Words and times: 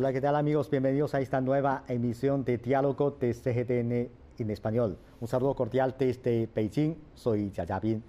Hola, 0.00 0.14
¿qué 0.14 0.20
tal 0.22 0.34
amigos? 0.34 0.70
Bienvenidos 0.70 1.14
a 1.14 1.20
esta 1.20 1.42
nueva 1.42 1.84
emisión 1.86 2.42
de 2.42 2.56
Diálogo 2.56 3.18
de 3.20 3.34
CGTN 3.34 4.08
en 4.38 4.50
español. 4.50 4.96
Un 5.20 5.28
saludo 5.28 5.54
cordial 5.54 5.94
desde 5.98 6.48
Beijing, 6.54 6.94
soy 7.14 7.52
Bin. 7.82 8.02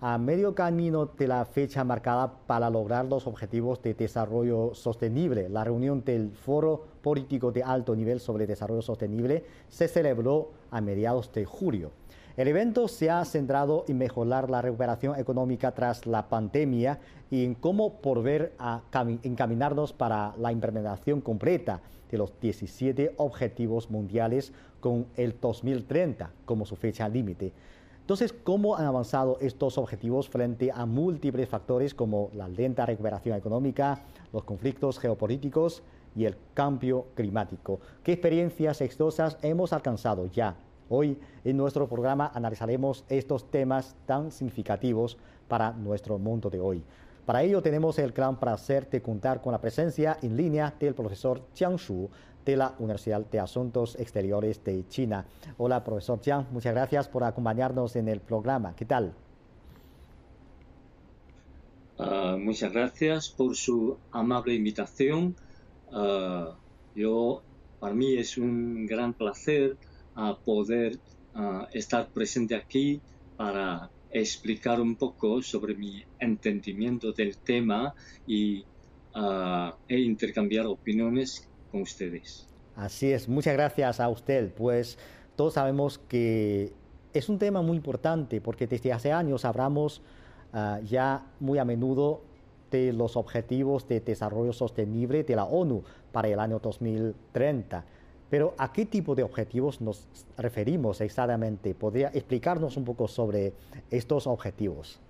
A 0.00 0.18
medio 0.18 0.52
camino 0.52 1.06
de 1.06 1.28
la 1.28 1.44
fecha 1.44 1.84
marcada 1.84 2.40
para 2.48 2.68
lograr 2.68 3.04
los 3.04 3.28
objetivos 3.28 3.80
de 3.82 3.94
desarrollo 3.94 4.74
sostenible, 4.74 5.48
la 5.48 5.62
reunión 5.62 6.02
del 6.04 6.32
Foro 6.32 6.84
Político 7.02 7.52
de 7.52 7.62
Alto 7.62 7.94
Nivel 7.94 8.18
sobre 8.18 8.48
Desarrollo 8.48 8.82
Sostenible 8.82 9.44
se 9.68 9.86
celebró 9.86 10.50
a 10.72 10.80
mediados 10.80 11.32
de 11.32 11.44
julio. 11.44 11.92
El 12.38 12.46
evento 12.46 12.86
se 12.86 13.10
ha 13.10 13.24
centrado 13.24 13.84
en 13.88 13.98
mejorar 13.98 14.48
la 14.48 14.62
recuperación 14.62 15.18
económica 15.18 15.72
tras 15.72 16.06
la 16.06 16.28
pandemia 16.28 17.00
y 17.32 17.44
en 17.44 17.56
cómo 17.56 17.98
volver 18.00 18.52
a 18.60 18.82
encaminarnos 19.24 19.92
para 19.92 20.36
la 20.38 20.52
implementación 20.52 21.20
completa 21.20 21.80
de 22.08 22.16
los 22.16 22.38
17 22.40 23.14
objetivos 23.16 23.90
mundiales 23.90 24.52
con 24.78 25.08
el 25.16 25.34
2030 25.40 26.30
como 26.44 26.64
su 26.64 26.76
fecha 26.76 27.08
límite. 27.08 27.52
Entonces, 28.02 28.32
¿cómo 28.32 28.76
han 28.76 28.86
avanzado 28.86 29.38
estos 29.40 29.76
objetivos 29.76 30.28
frente 30.28 30.70
a 30.72 30.86
múltiples 30.86 31.48
factores 31.48 31.92
como 31.92 32.30
la 32.34 32.46
lenta 32.46 32.86
recuperación 32.86 33.36
económica, 33.36 34.04
los 34.32 34.44
conflictos 34.44 35.00
geopolíticos 35.00 35.82
y 36.14 36.24
el 36.26 36.36
cambio 36.54 37.06
climático? 37.16 37.80
¿Qué 38.04 38.12
experiencias 38.12 38.80
exitosas 38.80 39.38
hemos 39.42 39.72
alcanzado 39.72 40.26
ya 40.26 40.54
Hoy 40.90 41.18
en 41.44 41.56
nuestro 41.56 41.86
programa 41.86 42.30
analizaremos 42.34 43.04
estos 43.08 43.50
temas 43.50 43.94
tan 44.06 44.32
significativos 44.32 45.18
para 45.46 45.72
nuestro 45.72 46.18
mundo 46.18 46.48
de 46.48 46.60
hoy. 46.60 46.82
Para 47.26 47.42
ello 47.42 47.60
tenemos 47.60 47.98
el 47.98 48.12
gran 48.12 48.40
placer 48.40 48.88
de 48.88 49.02
contar 49.02 49.42
con 49.42 49.52
la 49.52 49.60
presencia 49.60 50.16
en 50.22 50.34
línea 50.34 50.74
del 50.80 50.94
profesor 50.94 51.42
Jiang 51.54 51.76
Shu 51.76 52.08
de 52.46 52.56
la 52.56 52.74
Universidad 52.78 53.20
de 53.20 53.38
Asuntos 53.38 53.96
Exteriores 53.96 54.64
de 54.64 54.88
China. 54.88 55.26
Hola, 55.58 55.84
profesor 55.84 56.20
Jiang, 56.22 56.46
muchas 56.50 56.72
gracias 56.72 57.06
por 57.06 57.22
acompañarnos 57.24 57.94
en 57.96 58.08
el 58.08 58.20
programa. 58.20 58.74
¿Qué 58.74 58.86
tal? 58.86 59.12
Ah, 61.98 62.38
muchas 62.38 62.72
gracias 62.72 63.28
por 63.28 63.54
su 63.56 63.98
amable 64.10 64.54
invitación. 64.54 65.36
Ah, 65.92 66.56
yo, 66.94 67.42
para 67.78 67.92
mí 67.92 68.14
es 68.14 68.38
un 68.38 68.86
gran 68.86 69.12
placer 69.12 69.76
a 70.18 70.36
poder 70.36 70.98
estar 71.72 72.08
presente 72.08 72.56
aquí 72.56 73.00
para 73.36 73.88
explicar 74.10 74.80
un 74.80 74.96
poco 74.96 75.40
sobre 75.42 75.74
mi 75.76 76.02
entendimiento 76.18 77.12
del 77.12 77.36
tema 77.36 77.94
y, 78.26 78.64
e 79.88 79.98
intercambiar 80.00 80.66
opiniones 80.66 81.48
con 81.70 81.82
ustedes. 81.82 82.48
Así 82.74 83.12
es, 83.12 83.28
muchas 83.28 83.54
gracias 83.54 84.00
a 84.00 84.08
usted. 84.08 84.52
Pues 84.52 84.98
todos 85.36 85.54
sabemos 85.54 85.98
que 85.98 86.72
es 87.12 87.28
un 87.28 87.38
tema 87.38 87.62
muy 87.62 87.76
importante 87.76 88.40
porque 88.40 88.66
desde 88.66 88.92
hace 88.92 89.12
años 89.12 89.44
hablamos 89.44 90.02
ya 90.84 91.26
muy 91.38 91.58
a 91.58 91.64
menudo 91.64 92.22
de 92.72 92.92
los 92.92 93.16
objetivos 93.16 93.86
de 93.86 94.00
desarrollo 94.00 94.52
sostenible 94.52 95.22
de 95.22 95.36
la 95.36 95.44
ONU 95.44 95.84
para 96.10 96.28
el 96.28 96.40
año 96.40 96.58
2030 96.58 97.84
pero 98.30 98.54
¿a 98.58 98.72
qué 98.72 98.86
tipo 98.86 99.14
de 99.14 99.22
objetivos 99.22 99.80
nos 99.80 100.06
referimos 100.36 101.00
exactamente? 101.00 101.74
¿Podría 101.74 102.08
explicarnos 102.08 102.76
un 102.76 102.84
poco 102.84 103.08
sobre 103.08 103.52
estos 103.90 104.26
objetivos? 104.26 105.00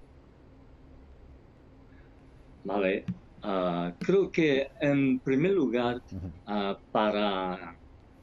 Vale, 2.65 3.05
ah, 3.43 3.93
creo 3.99 4.31
que 4.31 4.69
en 4.81 5.19
primer 5.21 5.53
lugar, 5.53 6.03
ah, 6.47 6.79
para 6.93 7.77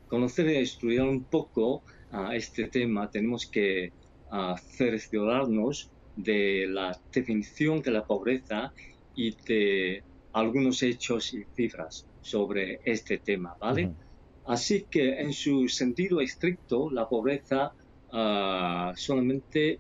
conocer 0.08 0.48
y 0.50 0.58
estudiar 0.58 1.08
un 1.08 1.24
poco 1.24 1.84
uh, 2.14 2.32
este 2.32 2.68
tema, 2.68 3.10
tenemos 3.10 3.46
que 3.48 3.92
cerciorarnos 4.78 5.90
de 6.16 6.68
la 6.68 6.98
definición 7.14 7.82
de 7.82 7.92
la 7.92 8.06
pobreza 8.06 8.74
y 9.16 9.36
de 9.48 10.04
algunos 10.34 10.84
hechos 10.84 11.34
y 11.34 11.46
cifras 11.56 12.06
sobre 12.22 12.80
este 12.84 13.20
tema, 13.20 13.56
¿vale? 13.60 13.94
Así 14.48 14.86
que 14.90 15.20
en 15.20 15.34
su 15.34 15.68
sentido 15.68 16.22
estricto, 16.22 16.92
la 16.92 17.10
pobreza 17.10 17.74
ah, 18.12 18.94
solamente 18.96 19.80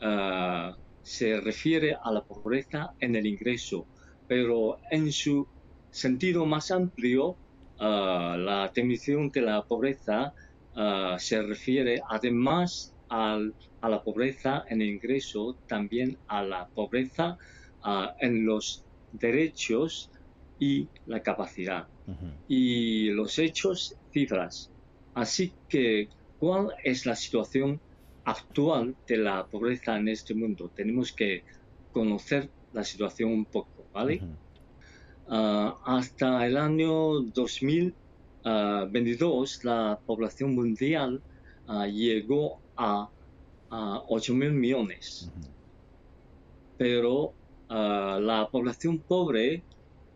ah, 0.00 0.74
se 1.02 1.38
refiere 1.40 1.96
a 2.02 2.10
la 2.10 2.24
pobreza 2.24 2.94
en 2.98 3.14
el 3.14 3.26
ingreso, 3.26 3.86
pero 4.26 4.78
en 4.90 5.12
su 5.12 5.46
sentido 5.90 6.46
más 6.46 6.70
amplio, 6.70 7.36
ah, 7.78 8.36
la 8.38 8.62
definición 8.68 9.30
de 9.30 9.42
la 9.42 9.62
pobreza 9.62 10.32
se 11.16 11.40
refiere 11.40 12.02
además 12.10 12.94
a 13.08 13.38
la 13.80 14.02
pobreza 14.02 14.62
en 14.68 14.82
el 14.82 14.90
ingreso, 14.90 15.56
también 15.66 16.18
a 16.28 16.42
la 16.42 16.68
pobreza 16.68 17.38
en 18.20 18.44
los 18.44 18.84
derechos 19.10 20.10
y 20.58 20.88
la 21.06 21.22
capacidad. 21.22 21.86
Y 22.48 23.10
los 23.10 23.38
hechos 23.38 23.96
cifras. 24.12 24.70
Así 25.14 25.52
que, 25.68 26.08
¿cuál 26.38 26.72
es 26.84 27.06
la 27.06 27.16
situación 27.16 27.80
actual 28.24 28.94
de 29.06 29.18
la 29.18 29.46
pobreza 29.46 29.96
en 29.96 30.08
este 30.08 30.34
mundo? 30.34 30.70
Tenemos 30.74 31.12
que 31.12 31.44
conocer 31.92 32.50
la 32.72 32.82
situación 32.84 33.32
un 33.32 33.44
poco, 33.46 33.86
¿vale? 33.92 34.20
Ah, 35.28 35.76
hasta 35.84 36.46
el 36.46 36.56
año 36.56 37.20
2022, 37.20 39.64
la 39.64 39.98
población 40.06 40.54
mundial 40.54 41.20
ah, 41.66 41.88
llegó 41.88 42.60
a, 42.76 43.10
8 43.68 44.34
mil 44.34 44.52
millones. 44.52 45.28
Pero 46.78 47.32
ah, 47.68 48.20
la 48.20 48.48
población 48.48 48.98
pobre 48.98 49.64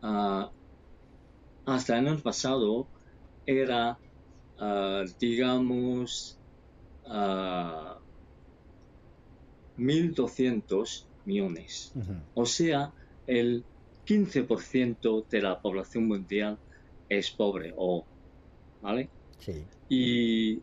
hasta 0.03 1.99
el 1.99 2.09
año 2.09 2.19
pasado 2.19 2.87
era, 3.47 3.99
uh, 4.59 5.05
digamos, 5.19 6.39
uh, 7.05 7.11
ah, 7.11 7.99
1.200 9.79 11.07
millones. 11.25 11.93
O 12.35 12.47
sea, 12.47 12.93
el 13.27 13.65
15% 14.07 15.29
de 15.29 15.43
la 15.43 15.61
población 15.61 16.07
mundial 16.07 16.59
es 17.09 17.31
pobre, 17.31 17.73
o, 17.77 18.05
¿vale? 18.83 19.09
Sí. 19.39 19.65
Y 19.89 20.61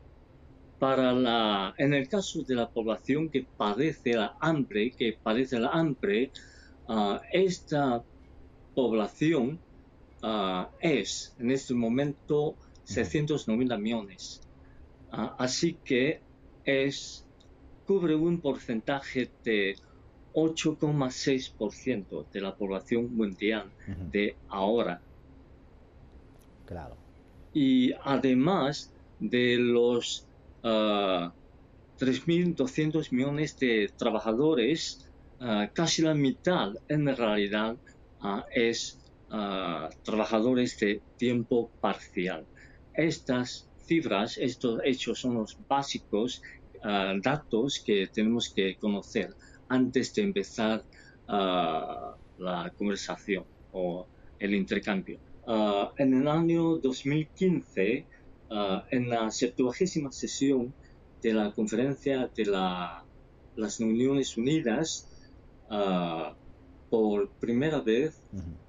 para 0.80 1.14
la, 1.14 1.74
en 1.78 1.94
el 1.94 2.08
caso 2.08 2.44
de 2.44 2.56
la 2.56 2.70
población 2.70 3.30
que 3.30 3.46
padece 3.58 4.14
la 4.14 4.38
hambre, 4.40 4.92
que 4.92 5.18
padece 5.22 5.60
la 5.60 5.70
hambre, 5.70 6.32
uh, 6.88 7.18
esta 7.32 8.04
población 8.78 9.60
es 10.80 11.36
en 11.40 11.50
este 11.50 11.74
momento 11.74 12.56
690 12.84 13.76
millones. 13.78 14.42
Ah, 15.12 15.36
así 15.40 15.78
que 15.84 16.22
es, 16.64 17.26
cubre 17.88 18.14
un 18.16 18.40
porcentaje 18.40 19.32
de 19.44 19.78
8,6% 20.34 22.30
de 22.32 22.42
la 22.42 22.56
población 22.56 23.16
mundial 23.16 23.72
de 24.12 24.36
ahora. 24.48 25.02
Claro. 26.68 26.96
Y 27.54 27.94
además 28.04 28.94
de 29.20 29.58
los 29.58 30.28
3.200 30.62 33.06
ah, 33.06 33.08
millones 33.12 33.58
de 33.58 33.90
trabajadores, 33.98 35.10
ah, 35.40 35.68
casi 35.74 36.04
la 36.04 36.14
mitad 36.14 36.76
en 36.88 37.08
realidad 37.16 37.76
es 38.54 39.00
trabajadores 40.04 40.80
de 40.80 41.02
tiempo 41.18 41.70
parcial 41.82 42.46
estas 42.98 43.70
cifras, 43.78 44.38
estos 44.38 44.82
hechos 44.84 45.20
son 45.20 45.36
los 45.36 45.58
básicos 45.70 46.42
ah, 46.84 47.14
datos 47.22 47.80
que 47.86 48.08
tenemos 48.08 48.50
que 48.50 48.76
conocer 48.76 49.34
antes 49.70 50.14
de 50.16 50.24
empezar 50.24 50.84
ah, 51.28 52.16
la 52.40 52.74
conversación 52.76 53.46
o 53.72 54.08
el 54.40 54.56
intercambio. 54.56 55.20
Ah, 55.46 55.94
en 55.98 56.14
el 56.16 56.28
año 56.28 56.78
2015, 56.78 58.06
en 58.92 59.10
la 59.10 59.30
70 59.30 60.12
sesión 60.12 60.74
de 61.22 61.34
la 61.34 61.52
conferencia 61.52 62.30
de 62.34 62.46
la, 62.46 63.04
las 63.58 63.80
Naciones 63.82 64.38
Unidas, 64.38 65.10
por 66.90 67.30
primera 67.40 67.82
vez 67.82 68.22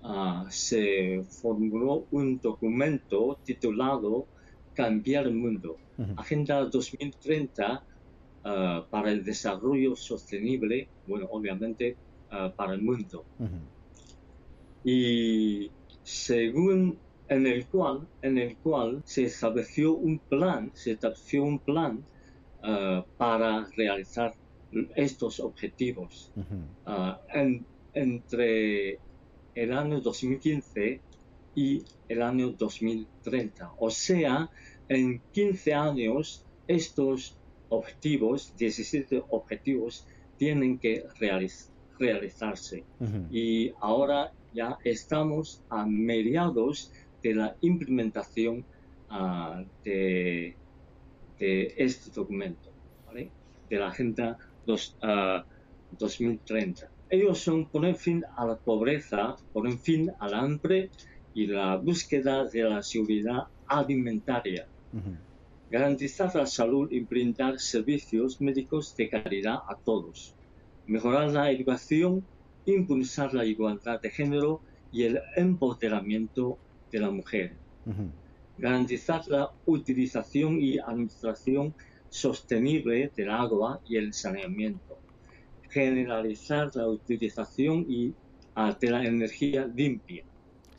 ah, 0.02 0.46
se 0.48 1.22
formuló 1.28 2.06
un 2.10 2.38
documento 2.40 3.38
titulado 3.44 4.26
Cambiar 4.74 5.26
el 5.26 5.34
Mundo, 5.34 5.76
Agenda 6.16 6.64
2030 6.64 7.84
ah, 8.44 8.86
para 8.90 9.10
el 9.10 9.24
Desarrollo 9.24 9.96
Sostenible, 9.96 10.88
bueno, 11.06 11.26
obviamente 11.30 11.96
ah, 12.30 12.52
para 12.54 12.74
el 12.74 12.82
mundo. 12.82 13.24
Y 14.84 15.70
según 16.02 16.98
en 17.28 17.46
el 17.46 17.66
cual, 17.66 18.06
en 18.22 18.38
el 18.38 18.56
cual 18.56 19.02
se 19.04 19.24
estableció 19.24 19.92
un 19.92 20.18
plan, 20.18 20.70
se 20.74 20.92
estableció 20.92 21.44
un 21.44 21.58
plan 21.58 22.04
para 23.16 23.66
realizar 23.76 24.34
estos 24.96 25.40
objetivos. 25.40 26.32
En, 27.32 27.64
entre 28.00 28.98
el 29.54 29.72
año 29.72 30.00
2015 30.00 31.00
y 31.54 31.82
el 32.08 32.22
año 32.22 32.50
2030. 32.52 33.72
O 33.78 33.90
sea, 33.90 34.50
en 34.88 35.20
15 35.32 35.74
años 35.74 36.44
estos 36.66 37.36
objetivos, 37.68 38.54
17 38.56 39.24
objetivos, 39.30 40.06
tienen 40.36 40.78
que 40.78 41.04
realizarse. 41.98 42.84
Y 43.30 43.72
ahora 43.80 44.32
ya 44.54 44.78
estamos 44.84 45.62
a 45.68 45.84
mediados 45.84 46.92
de 47.22 47.34
la 47.34 47.56
implementación 47.60 48.64
uh, 49.10 49.64
de, 49.84 50.54
de, 51.38 51.74
este 51.76 52.10
documento, 52.12 52.70
¿vale? 53.06 53.30
de 53.68 53.76
la 53.76 53.88
Agenda 53.88 54.38
dos, 54.64 54.96
uh, 55.02 55.42
2030. 55.98 56.88
Ellos 57.10 57.38
son 57.38 57.64
poner 57.66 57.94
fin 57.94 58.24
a 58.36 58.44
la 58.44 58.56
pobreza, 58.56 59.36
poner 59.52 59.78
fin 59.78 60.10
al 60.18 60.34
hambre 60.34 60.90
y 61.34 61.46
la 61.46 61.76
búsqueda 61.76 62.44
de 62.44 62.62
la 62.64 62.82
seguridad 62.82 63.44
alimentaria. 63.66 64.66
Uh 64.92 64.98
-huh. 64.98 65.16
Garantizar 65.70 66.34
la 66.34 66.46
salud 66.46 66.90
y 66.90 67.00
brindar 67.00 67.58
servicios 67.58 68.40
médicos 68.40 68.94
de 68.96 69.08
calidad 69.08 69.58
a 69.68 69.74
todos. 69.84 70.34
Mejorar 70.86 71.30
la 71.30 71.50
educación, 71.50 72.24
impulsar 72.66 73.32
la 73.34 73.44
igualdad 73.44 74.00
de 74.00 74.10
género 74.10 74.60
y 74.92 75.04
el 75.04 75.20
empoderamiento 75.36 76.58
de 76.90 76.98
la 77.00 77.10
mujer. 77.10 77.52
Uh 77.86 77.92
-huh. 77.92 78.10
Garantizar 78.58 79.22
la 79.28 79.50
utilización 79.66 80.60
y 80.60 80.78
administración 80.78 81.74
sostenible 82.10 83.10
del 83.16 83.30
agua 83.30 83.80
y 83.88 83.96
el 83.96 84.12
saneamiento. 84.12 84.87
Generalizar 85.78 86.74
la 86.74 86.86
utilización 86.88 87.86
y, 87.88 88.12
de 88.80 88.90
la 88.90 89.04
energía 89.04 89.70
limpia. 89.80 90.24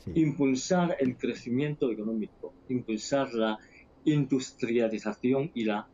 Sí. 0.03 0.11
Impulsar 0.15 0.97
el 0.99 1.15
crecimiento 1.15 1.91
económico. 1.91 2.53
Impulsar 2.67 3.33
la 3.33 3.57
industrialización 4.05 5.51
y 5.53 5.63
la 5.65 5.87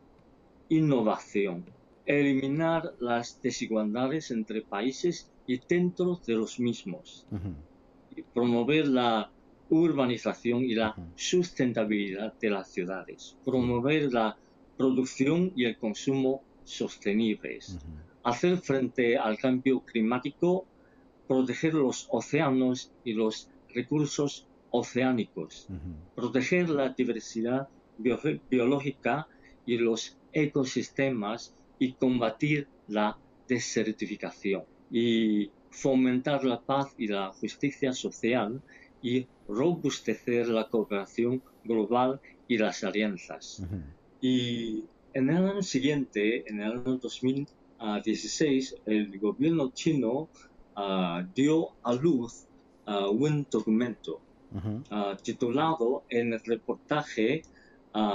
innovación. 0.68 1.64
Eliminar 2.04 2.94
las 3.00 3.40
desigualdades 3.42 4.30
entre 4.30 4.62
países 4.62 5.30
y 5.46 5.60
dentro 5.68 6.20
de 6.26 6.34
los 6.34 6.58
mismos. 6.58 7.26
Uh 7.30 7.36
-huh. 7.36 8.24
Promover 8.34 8.88
la 8.88 9.30
urbanización 9.68 10.64
y 10.64 10.74
la 10.74 10.94
sustentabilidad 11.16 12.34
de 12.40 12.50
las 12.50 12.68
ciudades, 12.70 13.36
promover 13.44 14.12
la 14.12 14.36
producción 14.76 15.52
y 15.56 15.64
el 15.64 15.76
consumo 15.76 16.42
sostenibles, 16.64 17.70
uh 17.70 17.78
-huh. 17.78 18.05
Hacer 18.26 18.58
frente 18.58 19.16
al 19.16 19.38
cambio 19.38 19.80
climático, 19.90 20.66
proteger 21.28 21.74
los 21.74 22.08
océanos 22.10 22.92
y 23.04 23.12
los 23.12 23.48
recursos 23.72 24.46
oceánicos, 24.70 25.66
uh 25.70 25.74
-huh. 25.74 25.94
proteger 26.18 26.68
la 26.68 26.86
diversidad 27.00 27.68
bio 27.98 28.18
biológica 28.50 29.14
y 29.64 29.74
los 29.78 30.00
ecosistemas 30.32 31.54
y 31.78 31.86
combatir 32.02 32.66
la 32.88 33.16
desertificación 33.48 34.62
y 34.90 35.50
fomentar 35.70 36.40
la 36.44 36.58
paz 36.70 36.86
y 36.98 37.06
la 37.16 37.24
justicia 37.40 37.92
social 37.92 38.60
y 39.02 39.26
robustecer 39.48 40.48
la 40.48 40.64
cooperación 40.72 41.42
global 41.64 42.20
y 42.48 42.54
las 42.58 42.82
alianzas. 42.88 43.44
Uh 43.60 43.64
-huh. 43.66 43.82
Y 44.20 44.84
en 45.18 45.24
el 45.30 45.42
año 45.52 45.62
siguiente, 45.62 46.22
en 46.50 46.56
el 46.60 46.72
año 46.72 46.98
2016, 47.78 48.76
el 48.86 49.18
gobierno 49.18 49.70
chino 49.74 50.28
uh, 50.76 51.22
dio 51.34 51.70
a 51.82 51.92
luz 51.94 52.46
uh, 52.86 53.10
un 53.10 53.46
documento 53.50 54.20
uh 54.52 54.60
-huh. 54.60 55.16
titulado 55.22 56.04
en 56.08 56.32
el 56.32 56.40
reportaje 56.44 57.42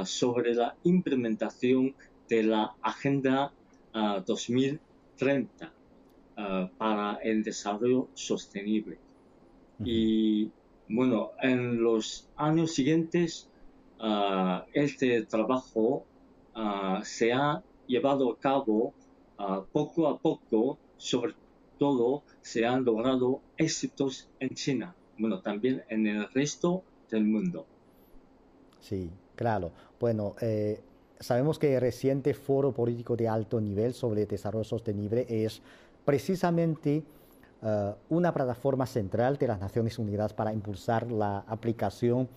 sobre 0.04 0.54
la 0.54 0.76
implementación 0.84 1.96
de 2.30 2.44
la 2.44 2.76
Agenda 2.84 3.52
2030 4.28 5.74
para 6.78 7.18
el 7.24 7.44
desarrollo 7.44 8.08
sostenible. 8.14 8.98
-huh. 9.82 9.88
Y 9.88 10.52
bueno, 10.90 11.32
en 11.42 11.82
los 11.82 12.30
años 12.36 12.74
siguientes, 12.74 13.50
uh, 14.00 14.62
este 14.74 15.24
trabajo 15.24 16.06
uh, 16.56 17.04
se 17.04 17.34
ha 17.34 17.64
llevado 17.88 18.32
a 18.32 18.40
cabo 18.40 18.94
uh, 19.42 19.66
poco 19.72 20.08
a 20.08 20.18
poco, 20.18 20.78
sobre 20.98 21.34
todo 21.78 22.24
se 22.42 22.66
han 22.66 22.86
logrado 22.86 23.42
éxitos 23.58 24.30
en 24.40 24.50
China, 24.50 24.96
bueno, 25.18 25.42
también 25.42 25.84
en 25.90 26.08
el 26.08 26.30
resto 26.32 26.84
del 27.10 27.26
mundo. 27.26 27.66
Sí, 28.80 29.10
claro. 29.36 29.72
Bueno, 30.00 30.36
eh, 30.42 30.80
sabemos 31.20 31.60
que 31.60 31.76
el 31.76 31.82
reciente 31.82 32.34
foro 32.34 32.72
político 32.72 33.16
de 33.16 33.28
alto 33.28 33.62
nivel 33.62 33.94
sobre 33.94 34.26
desarrollo 34.26 34.64
sostenible 34.64 35.26
es 35.30 35.62
precisamente 36.04 37.04
uh, 37.62 37.94
una 38.10 38.34
plataforma 38.34 38.86
central 38.86 39.38
de 39.38 39.48
las 39.48 39.60
Naciones 39.60 40.00
Unidas 40.00 40.34
para 40.34 40.54
impulsar 40.54 41.12
la 41.12 41.40
aplicación 41.48 42.28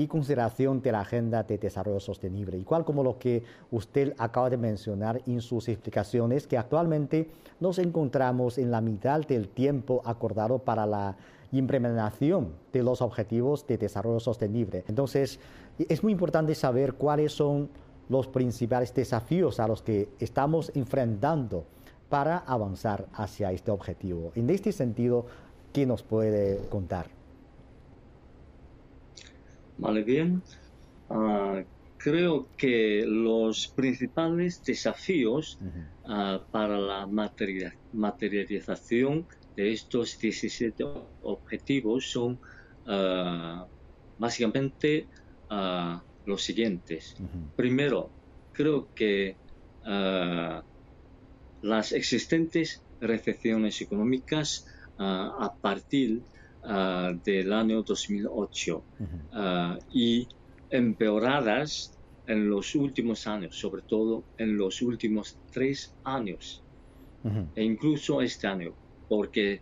y 0.00 0.06
consideración 0.06 0.80
de 0.80 0.92
la 0.92 1.00
Agenda 1.00 1.42
de 1.42 1.58
Desarrollo 1.58 2.00
Sostenible, 2.00 2.56
igual 2.56 2.86
como 2.86 3.04
lo 3.04 3.18
que 3.18 3.42
usted 3.70 4.14
acaba 4.16 4.48
de 4.48 4.56
mencionar 4.56 5.20
en 5.26 5.42
sus 5.42 5.68
explicaciones, 5.68 6.46
que 6.46 6.56
actualmente 6.56 7.28
nos 7.60 7.78
encontramos 7.78 8.56
en 8.56 8.70
la 8.70 8.80
mitad 8.80 9.20
del 9.26 9.48
tiempo 9.48 10.00
acordado 10.06 10.58
para 10.58 10.86
la 10.86 11.18
implementación 11.52 12.54
de 12.72 12.82
los 12.82 13.02
objetivos 13.02 13.66
de 13.66 13.76
desarrollo 13.76 14.20
sostenible. 14.20 14.84
Entonces, 14.88 15.38
es 15.78 16.02
muy 16.02 16.12
importante 16.12 16.54
saber 16.54 16.94
cuáles 16.94 17.32
son 17.32 17.68
los 18.08 18.26
principales 18.26 18.94
desafíos 18.94 19.60
a 19.60 19.68
los 19.68 19.82
que 19.82 20.08
estamos 20.18 20.72
enfrentando 20.74 21.64
para 22.08 22.38
avanzar 22.38 23.06
hacia 23.12 23.52
este 23.52 23.70
objetivo. 23.70 24.32
En 24.34 24.48
este 24.48 24.72
sentido, 24.72 25.26
¿qué 25.74 25.84
nos 25.84 26.02
puede 26.02 26.56
contar? 26.70 27.19
Vale, 29.80 30.02
bien. 30.04 30.42
Uh, 31.08 31.64
creo 31.96 32.48
que 32.56 33.04
los 33.06 33.68
principales 33.68 34.62
desafíos 34.64 35.58
uh 35.60 35.64
-huh. 35.64 36.36
uh, 36.36 36.42
para 36.50 36.78
la 36.78 37.06
materialización 37.92 39.26
de 39.56 39.72
estos 39.72 40.18
17 40.18 40.84
objetivos 41.22 42.10
son 42.10 42.38
básicamente 44.18 45.06
los 46.26 46.42
siguientes. 46.42 47.16
-huh. 47.18 47.50
Primero, 47.56 48.10
creo 48.52 48.88
que 48.94 49.36
las 51.62 51.92
existentes 51.92 52.82
recesiones 53.00 53.80
económicas 53.80 54.66
a 54.98 55.52
partir 55.60 56.22
uh, 56.64 57.18
del 57.24 57.52
año 57.52 57.82
2008 57.82 58.76
uh 58.76 59.04
-huh. 59.04 59.78
y 59.92 60.26
empeoradas 60.70 61.96
en 62.26 62.48
los 62.48 62.74
últimos 62.74 63.26
años, 63.26 63.56
sobre 63.56 63.82
todo 63.82 64.22
en 64.38 64.56
los 64.56 64.82
últimos 64.82 65.36
tres 65.52 65.94
años 66.04 66.62
-huh. 67.24 67.46
e 67.54 67.64
incluso 67.64 68.20
este 68.20 68.46
año, 68.46 68.72
porque 69.08 69.60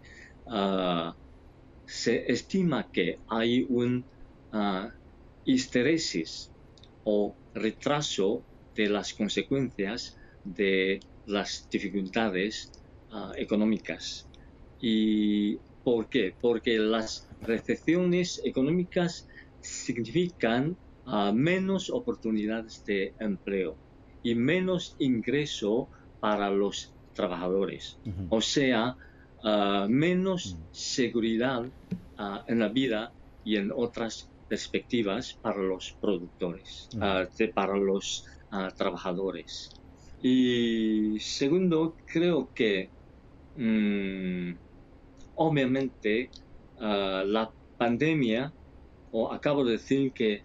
se 1.86 2.32
estima 2.32 2.90
que 2.90 3.18
hay 3.28 3.66
un 3.68 4.04
histeresis 5.44 6.50
o 7.04 7.34
retraso 7.54 8.42
de 8.74 8.88
las 8.88 9.12
consecuencias 9.14 10.16
de 10.44 11.00
las 11.26 11.68
dificultades 11.70 12.70
uh, 13.12 13.32
económicas. 13.36 14.26
¿Y 14.80 15.58
por 15.88 16.10
qué? 16.10 16.34
Porque 16.38 16.78
las 16.78 17.26
recesiones 17.40 18.42
económicas 18.44 19.26
significan 19.62 20.76
uh, 21.06 21.32
menos 21.32 21.88
oportunidades 21.88 22.84
de 22.84 23.14
empleo 23.18 23.74
y 24.22 24.34
menos 24.34 24.96
ingreso 24.98 25.88
para 26.20 26.50
los 26.50 26.92
trabajadores. 27.14 27.96
Uh 28.04 28.10
-huh. 28.10 28.26
O 28.28 28.40
sea, 28.42 28.96
uh, 29.42 29.88
menos 29.88 30.40
-huh. 30.44 30.58
seguridad 30.72 31.64
en 32.48 32.58
la 32.58 32.68
vida 32.68 33.12
y 33.44 33.56
en 33.56 33.72
otras 33.74 34.28
perspectivas 34.46 35.38
para 35.40 35.62
los 35.62 35.96
productores, 36.02 36.88
de, 37.38 37.48
para 37.48 37.76
los 37.78 38.26
trabajadores. 38.76 39.70
Y 40.20 41.16
segundo, 41.20 41.94
creo 42.12 42.48
que 42.54 42.90
um, 43.56 44.56
obviamente 45.38 46.30
uh, 46.76 47.24
la 47.24 47.50
pandemia 47.78 48.52
o 49.10 49.32
acabo 49.32 49.64
de 49.64 49.72
decir 49.72 50.12
que 50.12 50.42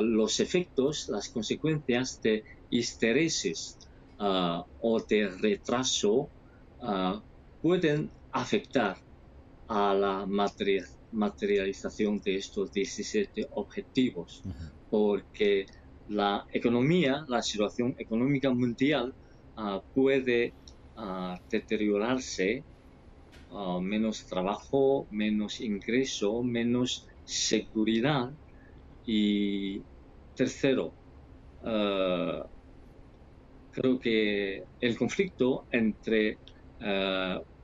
los 0.00 0.40
efectos, 0.40 1.10
las 1.10 1.28
consecuencias 1.28 2.22
de 2.22 2.42
intereses 2.70 3.76
o 4.18 5.00
de 5.06 5.28
retraso 5.28 6.30
pueden 7.60 8.10
afectar 8.32 8.96
a 9.68 9.94
la 9.94 10.26
materialización 11.12 12.20
de 12.20 12.36
estos 12.36 12.72
17 12.72 13.48
objetivos, 13.50 14.42
porque 14.90 15.66
la 16.08 16.46
economía, 16.52 17.24
la 17.28 17.42
situación 17.42 17.94
económica 17.98 18.50
mundial 18.50 19.14
ah, 19.56 19.82
puede 19.94 20.54
ah, 20.96 21.38
deteriorarse, 21.50 22.64
ah, 23.50 23.78
menos 23.82 24.26
trabajo, 24.26 25.06
menos 25.10 25.60
ingreso, 25.60 26.42
menos 26.42 27.06
seguridad 27.24 28.30
y 29.04 29.84
tercero, 30.34 30.94
creo 33.70 33.98
que 34.00 34.64
el 34.80 34.96
conflicto 34.96 35.66
entre 35.70 36.40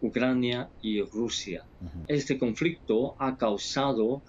Ucrania 0.01 0.71
y 0.81 1.01
Rusia. 1.03 1.65
Este 2.09 2.39
conflicto 2.39 3.15
ha 3.19 3.37
causado 3.37 4.25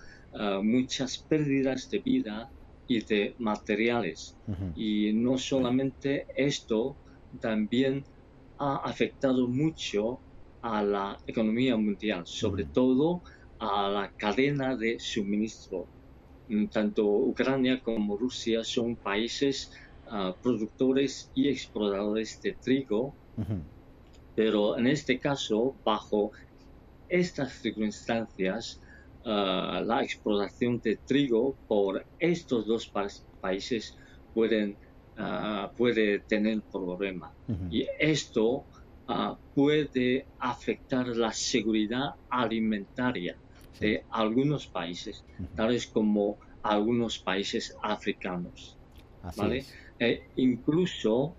muchas 0.61 1.25
pérdidas 1.27 1.89
de 1.89 1.99
vida 1.99 2.51
y 2.87 3.03
de 3.05 3.35
materiales. 3.39 4.37
Y 4.75 5.13
no 5.13 5.37
solamente 5.37 6.27
esto, 6.35 6.99
también 7.39 8.05
ha 8.57 8.77
afectado 8.77 9.47
mucho 9.47 10.21
a 10.71 10.83
la 10.83 11.17
economía 11.27 11.75
mundial, 11.77 12.23
sobre 12.25 12.65
todo 12.65 13.21
a 13.59 13.89
la 13.89 14.05
cadena 14.17 14.75
de 14.75 14.97
suministro. 14.99 15.87
Mm, 16.47 16.65
tanto 16.67 17.01
Ucrania 17.05 17.81
como 17.81 18.17
Rusia 18.17 18.63
son 18.63 18.95
países 18.95 19.71
ah, 20.07 20.33
productores 20.41 21.31
y 21.33 21.49
exportadores 21.49 22.39
de 22.41 22.51
trigo, 22.65 23.15
pero 24.35 24.77
en 24.77 24.87
este 24.87 25.19
caso, 25.19 25.75
bajo 25.83 26.31
estas 27.07 27.53
circunstancias, 27.61 28.81
Ah, 29.27 29.81
la 29.83 30.03
explotación 30.03 30.79
de 30.81 30.97
trigo 30.97 31.57
por 31.67 32.05
estos 32.19 32.67
dos 32.67 32.91
países 33.41 33.97
pueden, 34.31 34.77
uh, 35.17 35.67
puede 35.75 36.19
tener 36.19 36.61
problemas. 36.71 37.33
Y 37.71 37.87
esto 37.97 38.67
ah, 39.07 39.37
puede 39.53 40.25
afectar 40.39 41.07
la 41.07 41.31
seguridad 41.31 42.15
alimentaria 42.29 43.37
de 43.79 44.03
algunos 44.09 44.67
países, 44.67 45.23
tales 45.55 45.87
como 45.87 46.37
algunos 46.63 47.19
países 47.19 47.75
africanos. 47.81 48.77
E 49.99 50.23
incluso, 50.35 51.35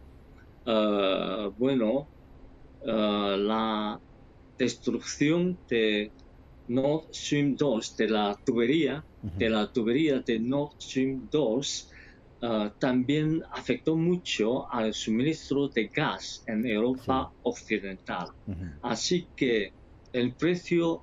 bueno, 0.65 2.09
la 2.85 4.01
destrucción 4.59 5.59
de 5.69 6.13
Nord 6.69 7.13
Stream 7.13 7.57
2 7.57 7.97
de 7.97 8.09
la 8.09 8.39
tubería, 8.45 9.05
de 9.23 9.49
la 9.49 9.73
tubería 9.73 10.21
de 10.21 10.39
Nord 10.39 10.73
Stream 10.81 11.29
2, 11.31 11.91
ah, 12.47 12.75
también 12.79 13.43
afectó 13.53 13.97
mucho 13.97 14.71
al 14.73 14.95
suministro 14.95 15.69
de 15.69 15.89
gas 15.89 16.45
en 16.47 16.67
Europa 16.67 17.33
Occidental. 17.43 18.29
Así 18.83 19.27
que 19.37 19.73
el 20.13 20.35
precio 20.35 21.03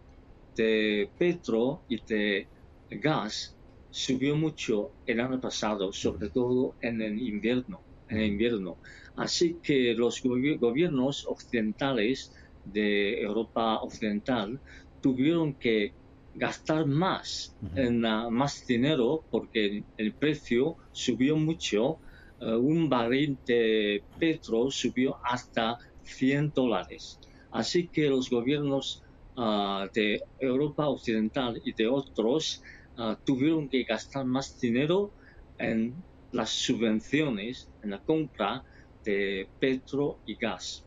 de 0.55 1.09
petro 1.17 1.83
y 1.89 1.97
de 2.05 2.47
gas 2.89 3.55
subió 3.89 4.35
mucho 4.35 4.91
el 5.05 5.19
año 5.19 5.39
pasado, 5.39 5.91
sobre 5.91 6.29
todo 6.29 6.75
en 6.81 7.01
el 7.01 7.21
invierno. 7.21 7.81
En 8.09 8.17
el 8.17 8.27
invierno. 8.33 8.77
Así 9.15 9.57
que 9.62 9.93
los 9.93 10.21
gobiernos 10.23 11.25
occidentales 11.27 12.33
de 12.65 13.21
Europa 13.21 13.79
Occidental 13.81 14.59
tuvieron 15.01 15.53
que 15.53 15.93
gastar 16.35 16.85
más, 16.85 17.55
en, 17.75 18.01
más 18.01 18.65
dinero 18.65 19.23
porque 19.29 19.83
el 19.97 20.13
precio 20.13 20.77
subió 20.91 21.37
mucho. 21.37 21.99
Eh, 22.39 22.55
un 22.55 22.89
barril 22.89 23.37
de 23.45 24.03
petro 24.19 24.71
subió 24.71 25.17
hasta 25.23 25.77
100 26.03 26.51
dólares. 26.53 27.19
Así 27.51 27.87
que 27.87 28.09
los 28.09 28.29
gobiernos 28.29 29.03
ah, 29.37 29.87
de 29.93 30.23
Europa 30.39 30.87
Occidental 30.87 31.61
y 31.63 31.73
de 31.73 31.87
otros 31.87 32.63
ah, 32.97 33.17
tuvieron 33.23 33.69
que 33.69 33.83
gastar 33.83 34.25
más 34.25 34.59
dinero 34.59 35.11
en 35.59 35.93
las 36.31 36.49
subvenciones, 36.49 37.69
en 37.83 37.91
la 37.91 37.99
compra 37.99 38.63
de 39.05 39.47
petro 39.59 40.17
y 40.25 40.35
gas 40.35 40.85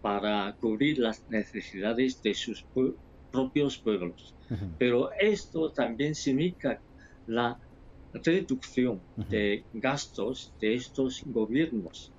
para 0.00 0.54
cubrir 0.60 0.98
las 0.98 1.28
necesidades 1.28 2.22
de 2.22 2.34
sus 2.34 2.64
propios 3.32 3.78
pueblos. 3.78 4.34
Pero 4.78 5.10
esto 5.18 5.72
también 5.72 6.14
significa 6.14 6.80
la 7.26 7.58
reducción 8.12 9.02
de 9.16 9.66
gastos 9.72 10.54
de 10.60 10.74
estos 10.74 11.22
gobiernos 11.26 12.12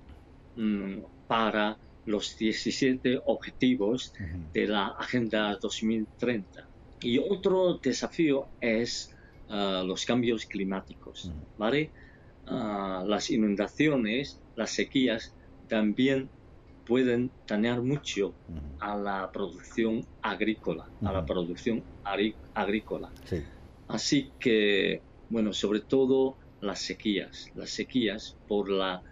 mm, 0.54 1.00
para 1.26 1.78
los 2.04 2.36
17 2.36 3.20
objetivos 3.26 4.12
de 4.52 4.66
la 4.66 4.88
Agenda 4.98 5.56
2030. 5.60 6.68
Y 7.02 7.18
otro 7.18 7.78
desafío 7.82 8.48
es 8.60 9.10
ah, 9.48 9.82
los 9.84 10.04
cambios 10.04 10.46
climáticos, 10.46 11.32
¿vale? 11.56 11.92
Ah, 12.46 13.04
las 13.06 13.30
inundaciones, 13.30 14.42
las 14.54 14.70
sequías 14.72 15.34
también 15.68 16.30
pueden 16.86 17.30
dañar 17.46 17.82
mucho 17.82 18.34
a 18.80 18.96
la 18.96 19.30
producción 19.32 20.04
agrícola, 20.22 20.88
a 21.04 21.12
la 21.12 21.24
producción 21.24 21.82
agrícola. 22.54 23.10
Así 23.88 24.30
que, 24.38 25.02
bueno, 25.28 25.52
sobre 25.52 25.80
todo 25.80 26.36
las 26.60 26.80
sequías, 26.80 27.50
las 27.54 27.70
sequías 27.70 28.36
por 28.48 28.68
la 28.70 29.02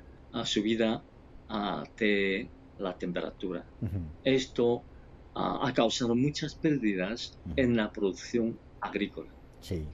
subida 0.45 1.03
de 1.97 2.49
la 2.79 2.99
temperatura. 2.99 3.65
Esto 4.25 4.83
ha 5.35 5.73
causado 5.75 6.15
muchas 6.15 6.55
pérdidas 6.55 7.39
en 7.57 7.77
la 7.77 7.93
producción 7.93 8.59
agrícola. 8.81 9.31
Sí. 9.61 9.85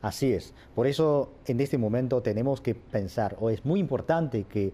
Así 0.00 0.32
es. 0.32 0.54
Por 0.76 0.86
eso 0.86 1.32
en 1.46 1.60
este 1.60 1.76
momento 1.76 2.22
tenemos 2.22 2.60
que 2.60 2.74
pensar, 2.74 3.36
o 3.40 3.50
es 3.50 3.64
muy 3.64 3.80
importante 3.80 4.44
que 4.44 4.72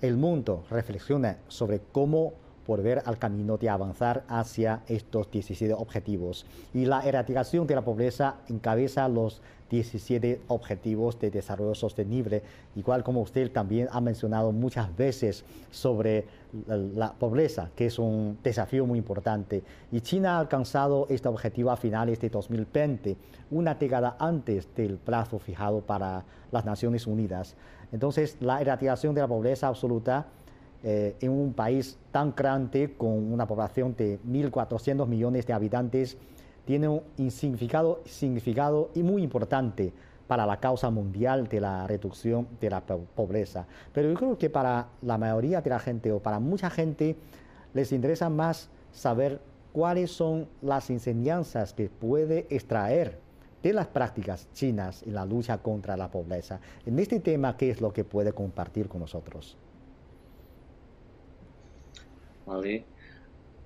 el 0.00 0.16
mundo 0.16 0.64
reflexiona 0.70 1.38
sobre 1.48 1.80
cómo 1.92 2.34
volver 2.68 3.02
al 3.06 3.18
camino 3.18 3.56
de 3.56 3.70
avanzar 3.70 4.24
hacia 4.28 4.82
estos 4.86 5.30
17 5.30 5.72
objetivos. 5.74 6.44
Y 6.74 6.84
la 6.84 7.00
erradicación 7.00 7.66
de 7.66 7.74
la 7.74 7.82
pobreza 7.82 8.36
encabeza 8.48 9.08
los 9.08 9.40
17 9.70 10.42
objetivos 10.48 11.18
de 11.18 11.30
desarrollo 11.30 11.74
sostenible, 11.74 12.42
igual 12.76 13.02
como 13.02 13.22
usted 13.22 13.50
también 13.50 13.88
ha 13.90 14.00
mencionado 14.00 14.52
muchas 14.52 14.94
veces 14.96 15.44
sobre 15.70 16.26
la, 16.66 17.12
pobreza, 17.12 17.70
que 17.74 17.86
es 17.86 17.98
un 17.98 18.38
desafío 18.42 18.86
muy 18.86 18.98
importante. 18.98 19.62
Y 19.90 20.00
China 20.00 20.36
ha 20.36 20.40
alcanzado 20.40 21.06
este 21.10 21.28
objetivo 21.28 21.70
a 21.70 21.76
finales 21.76 22.20
de 22.20 22.28
2020, 22.28 23.16
una 23.50 23.74
década 23.74 24.16
antes 24.18 24.68
del 24.74 24.96
plazo 24.96 25.38
fijado 25.38 25.80
para 25.80 26.24
las 26.50 26.64
Naciones 26.64 27.06
Unidas. 27.06 27.56
Entonces, 27.92 28.36
la 28.40 28.60
erradicación 28.60 29.14
de 29.14 29.20
la 29.20 29.28
pobreza 29.28 29.68
absoluta 29.68 30.26
eh, 30.82 31.16
en 31.20 31.32
un 31.32 31.52
país 31.54 31.98
tan 32.12 32.34
grande 32.36 32.94
con 32.96 33.32
una 33.32 33.46
población 33.46 33.94
de 33.96 34.20
1.400 34.20 35.06
millones 35.06 35.46
de 35.46 35.52
habitantes 35.52 36.16
tiene 36.64 36.88
un 36.88 37.30
significado, 37.30 38.00
significado 38.04 38.90
y 38.94 39.02
muy 39.02 39.22
importante 39.22 39.92
para 40.28 40.46
la 40.46 40.60
causa 40.60 40.90
mundial 40.90 41.48
de 41.48 41.60
la 41.60 41.86
reducción 41.86 42.46
de 42.60 42.70
la 42.70 42.82
pobreza. 42.82 43.66
Pero 43.92 44.10
yo 44.10 44.14
creo 44.14 44.38
que 44.38 44.50
para 44.50 44.88
la 45.02 45.18
mayoría 45.18 45.62
de 45.62 45.70
la 45.70 45.78
gente 45.78 46.12
o 46.12 46.20
para 46.20 46.38
mucha 46.38 46.68
gente 46.70 47.16
les 47.72 47.90
interesa 47.90 48.28
más 48.28 48.68
saber 48.92 49.40
cuáles 49.72 50.10
son 50.10 50.46
las 50.60 50.90
enseñanzas 50.90 51.72
que 51.72 51.88
puede 51.88 52.46
extraer 52.50 53.18
de 53.62 53.72
las 53.72 53.88
prácticas 53.88 54.48
chinas 54.52 55.02
en 55.02 55.14
la 55.14 55.24
lucha 55.24 55.58
contra 55.58 55.96
la 55.96 56.10
pobreza. 56.10 56.60
En 56.86 56.98
este 56.98 57.20
tema, 57.20 57.56
¿qué 57.56 57.70
es 57.70 57.80
lo 57.80 57.92
que 57.92 58.04
puede 58.04 58.32
compartir 58.32 58.88
con 58.88 59.00
nosotros? 59.00 59.56
Vale. 62.46 62.84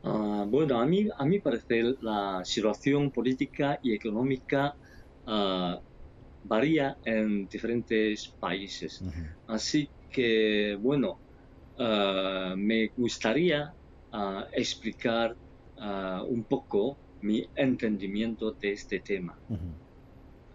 Ah, 0.04 0.44
bueno, 0.48 0.80
a 0.80 0.86
mí, 0.86 1.08
a 1.16 1.24
mí 1.24 1.38
parece 1.38 1.94
la 2.00 2.40
situación 2.44 3.10
política 3.10 3.78
y 3.82 3.94
económica 3.94 4.74
uh, 5.26 5.76
varía 6.44 6.98
en 7.04 7.46
diferentes 7.46 8.28
países. 8.40 9.04
Así 9.46 9.88
que, 10.10 10.76
bueno, 10.80 11.18
ah, 11.78 12.54
me 12.56 12.88
gustaría 12.96 13.74
explicar 14.52 15.36
un 16.28 16.44
poco 16.44 16.98
mi 17.22 17.48
entendimiento 17.56 18.52
de 18.52 18.72
este 18.72 19.00
tema. 19.00 19.38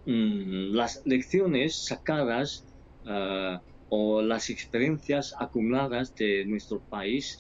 Mm, 0.08 0.74
las 0.74 1.02
lecciones 1.06 1.86
sacadas 1.86 2.66
o 3.90 4.22
las 4.22 4.50
experiencias 4.50 5.34
acumuladas 5.40 6.14
de 6.16 6.46
nuestro 6.46 6.84
país 6.90 7.38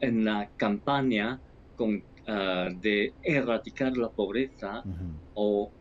en 0.00 0.24
la 0.24 0.52
campaña 0.56 1.40
con, 1.74 2.04
de 2.26 3.14
erradicar 3.22 3.96
la 3.96 4.10
pobreza 4.10 4.84
o 5.34 5.72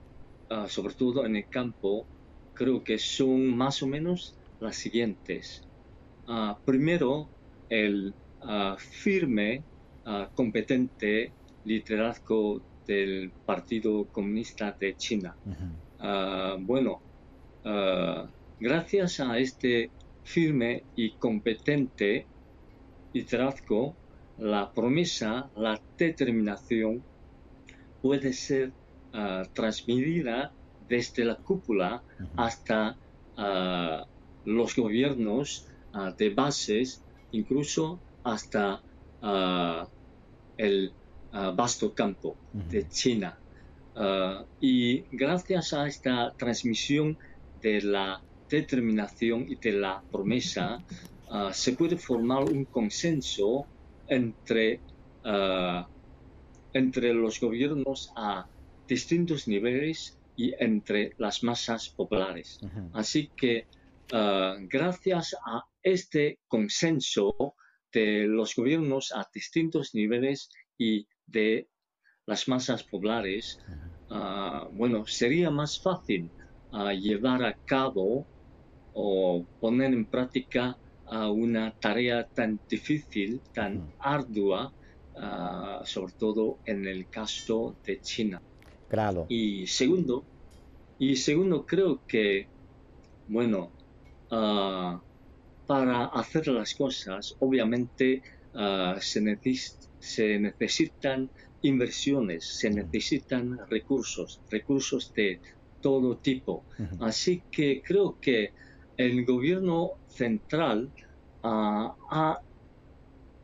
sobre 0.67 0.95
todo 0.95 1.25
en 1.25 1.35
el 1.35 1.47
campo, 1.49 2.07
creo 2.53 2.83
que 2.83 2.97
son 2.97 3.55
más 3.55 3.83
o 3.83 3.87
menos 3.87 4.39
las 4.59 4.77
siguientes. 4.77 5.61
primero, 6.65 7.31
el 7.69 8.15
firme, 8.79 9.65
competente 10.33 11.35
liderazgo 11.63 12.63
del 12.85 13.31
Partido 13.45 14.05
Comunista 14.11 14.75
de 14.79 14.95
China. 14.95 15.35
bueno, 16.59 17.01
gracias 18.59 19.19
a 19.19 19.37
este 19.37 19.89
firme 20.23 20.83
y 20.95 21.11
competente 21.11 22.25
liderazgo, 23.13 23.95
la 24.37 24.71
promesa, 24.73 25.49
la 25.55 25.79
determinación 25.97 27.01
puede 28.01 28.33
ser 28.33 28.71
transmitida 29.53 30.51
desde 30.87 31.25
la 31.25 31.35
cúpula 31.35 32.03
hasta 32.35 32.97
los 34.45 34.75
gobiernos 34.75 35.67
de 36.17 36.29
bases, 36.29 37.01
incluso 37.31 37.99
hasta 38.23 38.81
el 40.57 40.91
vasto 41.55 41.93
campo 41.93 42.37
de 42.53 42.87
China. 42.87 43.37
y 44.61 45.01
gracias 45.11 45.73
a 45.73 45.87
esta 45.87 46.33
transmisión 46.37 47.17
de 47.61 47.81
la 47.81 48.21
determinación 48.49 49.45
y 49.49 49.55
de 49.55 49.71
la 49.73 50.03
promesa, 50.11 50.83
se 51.51 51.73
puede 51.73 51.97
formar 51.97 52.43
un 52.43 52.65
consenso 52.65 53.65
entre, 54.07 54.79
entre 56.73 57.13
los 57.13 57.39
gobiernos 57.39 58.11
a 58.15 58.47
distintos 58.87 59.47
niveles 59.47 60.17
y 60.35 60.53
entre 60.59 61.13
las 61.17 61.43
masas 61.43 61.89
populares. 61.89 62.59
Así 62.93 63.31
que 63.35 63.67
gracias 64.09 65.35
a 65.45 65.63
este 65.81 66.39
consenso 66.47 67.55
de 67.91 68.25
los 68.27 68.55
gobiernos 68.55 69.13
a 69.13 69.27
distintos 69.33 69.95
niveles 69.95 70.49
y 70.77 71.07
de 71.27 71.67
las 72.25 72.47
masas 72.47 72.83
populares, 72.83 73.59
ah, 74.09 74.67
bueno, 74.71 75.05
sería 75.05 75.49
más 75.51 75.79
fácil 75.79 76.29
ah, 76.71 76.93
llevar 76.93 77.43
a 77.43 77.53
cabo 77.65 78.25
o 78.93 79.45
poner 79.59 79.93
en 79.93 80.05
práctica 80.05 80.77
ah, 81.07 81.29
una 81.29 81.71
tarea 81.79 82.27
tan 82.27 82.59
difícil, 82.69 83.41
tan 83.53 83.93
ardua, 83.99 84.73
sobre 85.85 86.11
todo 86.13 86.59
en 86.65 86.85
el 86.85 87.07
caso 87.07 87.77
de 87.85 88.01
China. 88.01 88.41
Claro. 88.89 89.25
Y 89.29 89.65
segundo, 89.65 90.25
y 90.99 91.15
segundo 91.15 91.65
creo 91.65 92.01
que, 92.05 92.49
bueno, 93.29 93.71
para 95.65 96.05
hacer 96.07 96.47
las 96.47 96.73
cosas, 96.75 97.33
obviamente 97.39 98.23
se, 98.99 99.21
necesita 99.21 99.87
se 100.05 100.39
necesitan 100.39 101.29
inversiones, 101.61 102.45
se 102.45 102.69
necesitan 102.69 103.57
recursos, 103.69 104.39
recursos 104.49 105.13
de 105.13 105.41
todo 105.81 106.17
tipo. 106.17 106.63
Así 106.99 107.43
que 107.51 107.81
creo 107.81 108.17
que 108.19 108.53
el 108.97 109.25
gobierno 109.25 109.91
central 110.07 110.91
ah, 111.43 111.95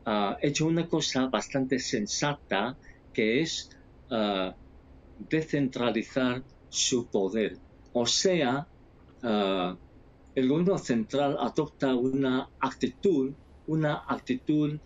ha 0.04 0.36
hecho 0.40 0.66
una 0.66 0.88
cosa 0.88 1.26
bastante 1.26 1.78
sensata 1.78 2.76
que 3.12 3.42
es 3.42 3.70
ah, 4.10 4.54
descentralizar 5.18 6.42
su 6.68 7.06
poder. 7.08 7.58
O 7.92 8.06
sea, 8.06 8.66
ah, 9.22 9.76
el 10.34 10.48
gobierno 10.48 10.78
central 10.78 11.36
adopta 11.38 11.94
una 11.94 12.48
actitud, 12.60 13.32
una 13.66 14.02
actitud 14.08 14.78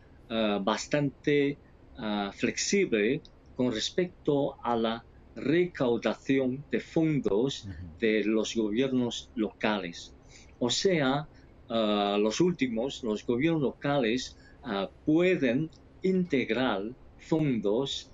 bastante 0.62 1.56
Ah, 1.98 2.30
flexible 2.34 3.22
con 3.54 3.72
respecto 3.72 4.56
a 4.62 4.76
la 4.76 5.02
recaudación 5.34 6.66
de 6.70 6.80
fondos 6.80 7.66
de 7.98 8.22
los 8.24 8.54
gobiernos 8.54 9.30
locales. 9.34 10.14
O 10.58 10.68
sea, 10.68 11.26
ah, 11.70 12.18
los 12.20 12.40
últimos, 12.40 13.02
los 13.02 13.24
gobiernos 13.24 13.62
locales 13.62 14.36
ah, 14.62 14.90
pueden 15.06 15.70
integrar 16.02 16.82
fondos 17.16 18.12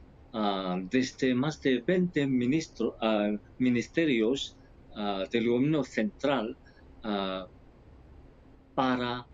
desde 0.90 1.34
más 1.34 1.60
de 1.60 1.82
20 1.82 2.26
ministerios 3.58 4.56
del 5.30 5.46
gobierno 5.46 5.84
central 5.84 6.56
para 8.74 9.26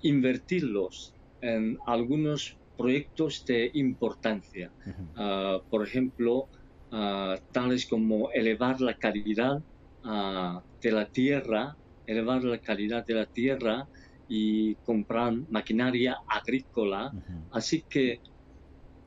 invertirlos 0.00 1.12
en 1.42 1.76
algunos 1.86 2.56
proyectos 2.76 3.44
de 3.46 3.70
importancia. 3.74 4.72
Ah, 5.16 5.58
por 5.68 5.86
ejemplo, 5.86 6.48
ah, 6.90 7.36
tales 7.52 7.86
como 7.88 8.30
elevar 8.32 8.80
la 8.80 8.94
calidad 8.94 9.58
ah, 10.04 10.62
de 10.82 10.92
la 10.92 11.06
tierra, 11.06 11.76
elevar 12.06 12.44
la 12.44 12.58
calidad 12.58 13.04
de 13.06 13.14
la 13.14 13.26
tierra 13.26 13.88
y 14.28 14.76
comprar 14.76 15.32
maquinaria 15.48 16.16
agrícola. 16.28 17.10
Así 17.50 17.84
que 17.88 18.20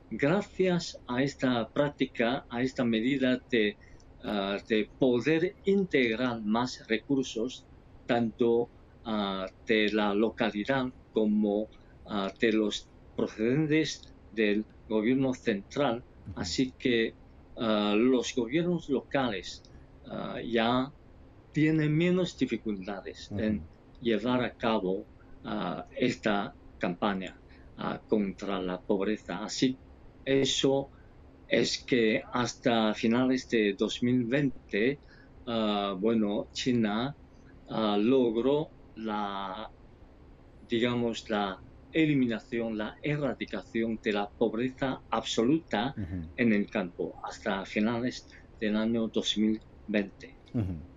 gracias 0.09 0.97
a 1.07 1.21
esta 1.23 1.69
práctica, 1.69 2.45
a 2.49 2.61
esta 2.61 2.83
medida 2.83 3.39
de, 3.51 3.77
de 4.69 4.91
poder 4.97 5.55
integrar 5.65 6.41
más 6.43 6.81
recursos, 6.87 7.67
tanto 8.05 8.71
de 9.67 9.91
la 9.91 10.13
localidad 10.13 10.85
como 11.11 11.67
de 12.39 12.53
los 12.53 12.89
procedentes 13.19 14.01
del 14.31 14.65
gobierno 14.87 15.33
central, 15.33 16.03
así 16.35 16.73
que 16.79 17.13
ah, 17.57 17.93
los 17.97 18.33
gobiernos 18.33 18.87
locales 18.87 19.61
ah, 20.07 20.37
ya 20.41 20.89
tienen 21.51 21.97
menos 21.97 22.37
dificultades 22.37 23.29
en 23.31 23.61
llevar 24.01 24.41
a 24.43 24.53
cabo 24.55 25.05
ah, 25.43 25.85
esta 25.97 26.53
campaña 26.77 27.35
contra 28.07 28.61
la 28.61 28.81
pobreza. 28.81 29.43
Así, 29.43 29.77
eso 30.25 30.89
es 31.47 31.83
que 31.85 32.21
hasta 32.33 32.93
finales 32.93 33.49
de 33.49 33.73
2020, 33.77 34.99
bueno, 35.97 36.49
China 36.51 37.15
logró 37.69 38.69
la, 38.95 39.71
digamos, 40.67 41.29
la 41.29 41.57
eliminación, 41.93 42.77
la 42.77 42.97
erradicación 43.01 43.99
de 44.03 44.13
la 44.13 44.29
pobreza 44.29 45.01
absoluta 45.09 45.95
en 46.37 46.53
el 46.53 46.69
campo 46.69 47.19
hasta 47.23 47.65
finales 47.65 48.27
del 48.59 48.75
año 48.75 49.07
2020. 49.07 50.35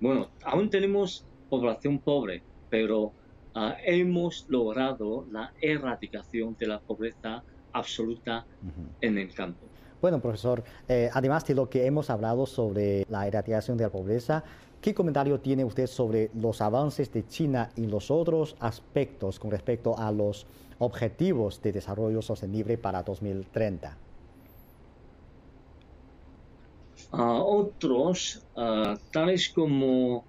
Bueno, 0.00 0.31
aún 0.44 0.70
tenemos 0.70 1.26
población 1.48 1.98
pobre, 1.98 2.42
pero 2.70 3.12
ah, 3.55 3.76
hemos 3.85 4.46
logrado 4.48 5.26
la 5.31 5.52
erradicación 5.61 6.57
de 6.59 6.66
la 6.66 6.81
pobreza 6.81 7.42
absoluta 7.72 8.46
en 9.00 9.18
el 9.18 9.33
campo. 9.35 9.66
Bueno, 10.00 10.20
profesor, 10.20 10.64
eh, 10.88 11.09
además 11.12 11.46
de 11.46 11.55
lo 11.55 11.70
que 11.70 11.87
hemos 11.87 12.11
hablado 12.11 12.44
sobre 12.46 13.07
la 13.09 13.26
erradicación 13.26 13.76
de 13.76 13.85
la 13.85 13.90
pobreza, 13.90 14.42
¿qué 14.83 14.92
comentario 14.92 15.38
tiene 15.40 15.64
usted 15.64 15.87
sobre 15.87 16.31
los 16.35 16.61
avances 16.61 17.11
de 17.12 17.25
China 17.27 17.71
y 17.77 17.87
los 17.87 18.11
otros 18.11 18.57
aspectos 18.59 19.38
con 19.38 19.53
respecto 19.53 19.97
a 19.97 20.11
los 20.11 20.47
objetivos 20.79 21.62
de 21.62 21.73
desarrollo 21.73 22.21
sostenible 22.21 22.77
para 22.77 23.03
2030? 23.03 23.97
otros, 27.14 28.45
tales 29.12 29.51
como, 29.51 30.25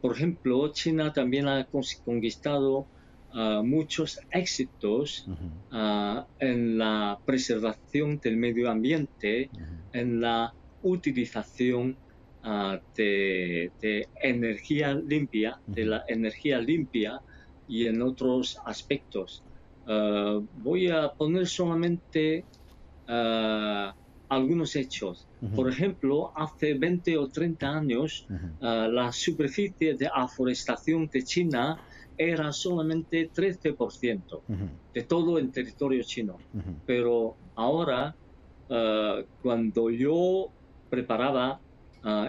por 0.00 0.12
ejemplo, 0.14 0.68
China 0.68 1.12
también 1.12 1.48
ha 1.48 1.66
conquistado 2.04 2.86
muchos 3.64 4.20
éxitos 4.30 5.26
en 6.38 6.78
la 6.78 7.18
preservación 7.24 8.20
del 8.20 8.36
medio 8.36 8.70
ambiente, 8.70 9.50
en 9.92 10.20
la 10.20 10.54
utilización 10.82 11.96
de, 12.96 13.72
de, 13.80 14.08
energía 14.22 14.94
limpia, 14.94 15.58
de 15.66 15.84
la 15.84 16.04
energía 16.08 16.58
limpia 16.60 17.20
y 17.68 17.86
en 17.86 18.02
otros 18.02 18.58
aspectos. 18.64 19.42
voy 20.62 20.88
a 20.88 21.08
poner 21.12 21.46
solamente 21.46 22.44
algunos 24.28 24.76
hechos. 24.76 25.26
Por 25.54 25.68
ejemplo, 25.68 26.32
hace 26.34 26.74
20 26.74 27.18
o 27.18 27.28
30 27.28 27.68
años, 27.68 28.26
la 28.60 29.10
superficie 29.12 29.94
de 29.94 30.08
aforestación 30.12 31.08
de 31.12 31.22
China 31.22 31.80
era 32.18 32.52
solamente 32.52 33.30
13% 33.30 34.40
de 34.94 35.02
todo 35.02 35.38
el 35.38 35.50
territorio 35.50 36.02
chino. 36.02 36.38
Pero 36.86 37.36
ahora, 37.54 38.14
cuando 39.42 39.90
yo 39.90 40.50
preparaba 40.90 41.60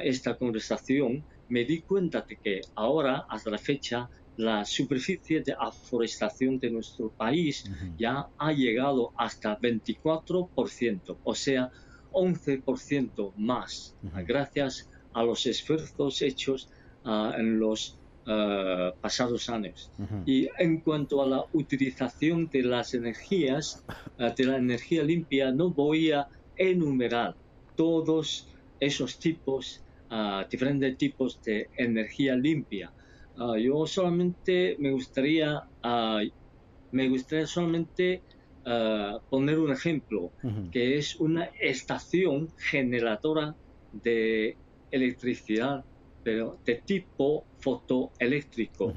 esta 0.03 0.35
conversación, 0.35 1.23
me 1.49 1.63
di 1.63 1.81
cuenta 1.81 2.21
de 2.21 2.35
que 2.37 2.61
ahora, 2.75 3.25
hasta 3.29 3.51
la 3.51 3.59
fecha, 3.59 4.09
la 4.37 4.63
superficie 4.65 5.41
de 5.41 5.55
aforestación 5.59 6.59
de 6.59 6.69
nuestro 6.69 7.09
país 7.09 7.69
ya 7.97 8.27
ha 8.37 8.51
llegado 8.51 9.11
hasta 9.17 9.59
24%, 9.59 11.17
o 11.23 11.35
sea, 11.35 11.71
11% 12.11 13.33
más, 13.35 13.95
gracias 14.25 14.89
a 15.13 15.23
los 15.23 15.45
esfuerzos 15.47 16.21
hechos 16.21 16.69
ah, 17.03 17.33
en 17.37 17.59
los 17.59 17.97
ah, 18.27 18.93
pasados 19.01 19.49
años. 19.49 19.91
Y 20.25 20.47
en 20.59 20.81
cuanto 20.81 21.21
a 21.23 21.27
la 21.27 21.43
utilización 21.53 22.47
de 22.49 22.61
las 22.61 22.93
energías, 22.93 23.83
ah, 24.19 24.29
de 24.29 24.43
la 24.45 24.57
energía 24.57 25.03
limpia, 25.03 25.51
no 25.51 25.71
voy 25.71 26.11
a 26.11 26.27
enumerar 26.55 27.35
todos 27.75 28.47
esos 28.79 29.19
tipos, 29.19 29.83
diferentes 30.49 30.97
tipos 30.97 31.41
de 31.41 31.69
energía 31.77 32.35
limpia. 32.35 32.93
yo 33.59 33.85
solamente 33.85 34.75
me 34.79 34.91
gustaría, 34.91 35.61
me 36.91 37.09
gustaría 37.09 37.47
solamente 37.47 38.23
poner 39.29 39.59
un 39.59 39.71
ejemplo, 39.71 40.33
que 40.71 40.97
es 40.97 41.15
una 41.19 41.51
estación 41.59 42.49
generadora 42.57 43.55
de 43.91 44.57
electricidad, 44.91 45.85
pero 46.23 46.59
de 46.65 46.83
tipo 46.85 47.47
fotoeléctrico. 47.59 48.93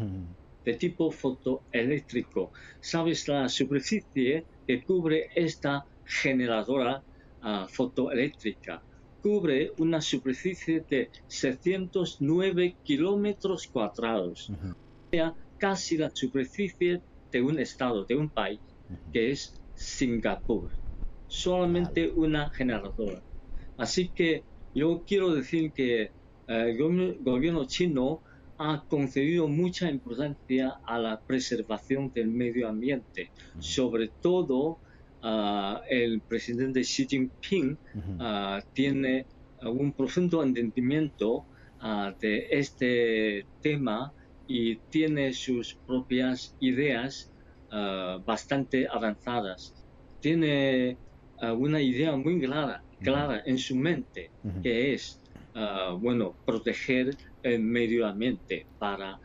De 0.64 0.74
tipo 0.74 1.10
fotoeléctrico. 1.10 2.52
¿Sabes 2.80 3.28
la 3.28 3.48
superficie 3.48 4.46
que 4.66 4.82
cubre 4.84 5.28
esta 5.34 5.84
generadora 6.04 7.02
ah, 7.40 7.66
fotoeléctrica? 7.70 8.84
Cubre 9.22 9.72
una 9.78 10.00
superficie 10.00 10.84
de 10.88 11.10
609 11.26 12.76
kilómetros 12.82 13.66
cuadrados. 13.66 14.50
Sea, 15.10 15.34
casi 15.58 15.96
la 15.96 16.10
superficie 16.10 17.02
de 17.30 17.42
un 17.42 17.58
estado, 17.58 18.04
de 18.04 18.16
un 18.16 18.30
país, 18.30 18.60
que 19.12 19.30
es 19.30 19.60
Singapur. 19.74 20.70
Solamente 21.26 22.10
una 22.10 22.50
generadora. 22.50 23.22
Así 23.76 24.08
que 24.08 24.42
yo 24.74 25.04
quiero 25.06 25.34
decir 25.34 25.72
que 25.72 26.02
eh, 26.02 26.10
el 26.46 27.18
gobierno 27.22 27.64
chino 27.66 28.22
ha 28.58 28.84
concedido 28.88 29.48
mucha 29.48 29.90
importancia 29.90 30.80
a 30.84 30.98
la 30.98 31.20
preservación 31.20 32.12
del 32.12 32.28
medio 32.28 32.68
ambiente. 32.68 33.30
Sobre 33.58 34.08
todo, 34.08 34.80
ah, 35.22 35.80
el 35.88 36.20
presidente 36.20 36.80
Xi 36.82 37.06
Jinping 37.06 37.78
ah, 38.18 38.60
tiene 38.72 39.26
un 39.62 39.92
profundo 39.92 40.42
entendimiento 40.42 41.44
ah, 41.80 42.14
de 42.20 42.46
este 42.50 43.46
tema 43.60 44.12
y 44.46 44.76
tiene 44.90 45.32
sus 45.32 45.74
propias 45.86 46.56
ideas 46.60 47.30
Ah, 47.72 48.18
bastante 48.24 48.88
avanzadas. 48.90 49.74
Tiene 50.20 50.96
ah, 51.40 51.52
una 51.52 51.80
idea 51.80 52.16
muy 52.16 52.40
clara, 52.40 52.82
clara 53.00 53.42
en 53.46 53.58
su 53.58 53.76
mente, 53.76 54.30
que 54.62 54.92
es, 54.94 55.20
ah, 55.54 55.96
bueno, 55.98 56.34
proteger 56.44 57.16
el 57.42 57.60
medio 57.60 58.06
ambiente 58.06 58.66
para 58.78 59.20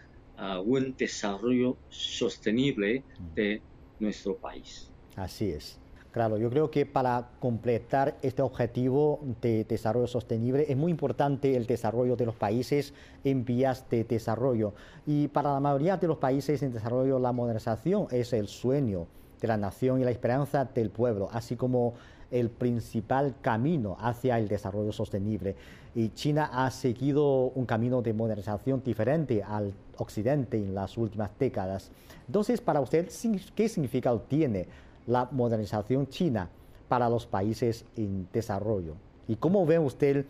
un 0.66 0.94
desarrollo 0.98 1.78
sostenible 1.88 3.04
de 3.34 3.62
nuestro 4.00 4.38
país. 4.38 4.92
Así 5.16 5.50
es. 5.50 5.80
Claro, 6.16 6.38
yo 6.38 6.50
creo 6.50 6.72
que 6.72 6.86
para 6.86 7.28
completar 7.42 8.16
este 8.22 8.42
objetivo 8.42 9.20
de 9.42 9.66
desarrollo 9.66 10.08
sostenible 10.08 10.66
es 10.70 10.78
muy 10.78 10.90
importante 10.90 11.58
el 11.58 11.68
desarrollo 11.68 12.16
de 12.16 12.26
los 12.26 12.36
países 12.36 12.94
en 13.26 13.44
vías 13.44 13.90
de 13.90 14.06
desarrollo. 14.06 14.74
Y 15.06 15.28
para 15.28 15.52
la 15.52 15.60
mayoría 15.60 15.98
de 15.98 16.08
los 16.08 16.18
países 16.18 16.64
en 16.64 16.72
desarrollo 16.72 17.20
la 17.20 17.34
modernización 17.34 18.08
es 18.12 18.32
el 18.32 18.48
sueño 18.48 19.08
de 19.42 19.48
la 19.50 19.58
nación 19.58 20.00
y 20.00 20.06
la 20.06 20.12
esperanza 20.12 20.64
del 20.64 20.90
pueblo, 20.90 21.28
así 21.34 21.58
como 21.58 21.96
el 22.32 22.50
principal 22.50 23.36
camino 23.42 23.98
hacia 24.00 24.40
el 24.40 24.48
desarrollo 24.48 24.94
sostenible. 24.94 25.58
Y 25.96 26.12
China 26.12 26.50
ha 26.54 26.72
seguido 26.72 27.48
un 27.56 27.66
camino 27.66 28.02
de 28.02 28.14
modernización 28.14 28.82
diferente 28.82 29.44
al 29.44 29.74
occidente 29.98 30.56
en 30.56 30.74
las 30.76 30.98
últimas 30.98 31.32
décadas. 31.38 31.92
Entonces, 32.26 32.62
para 32.62 32.80
usted, 32.80 33.10
¿qué 33.54 33.68
significado 33.68 34.22
tiene 34.22 34.66
la 35.08 35.28
modernización 35.32 36.08
china 36.08 36.50
para 36.88 37.10
los 37.10 37.26
países 37.26 37.86
en 37.96 38.28
desarrollo. 38.32 38.96
¿Y 39.28 39.36
cómo 39.38 39.66
ve 39.66 39.80
usted, 39.80 40.26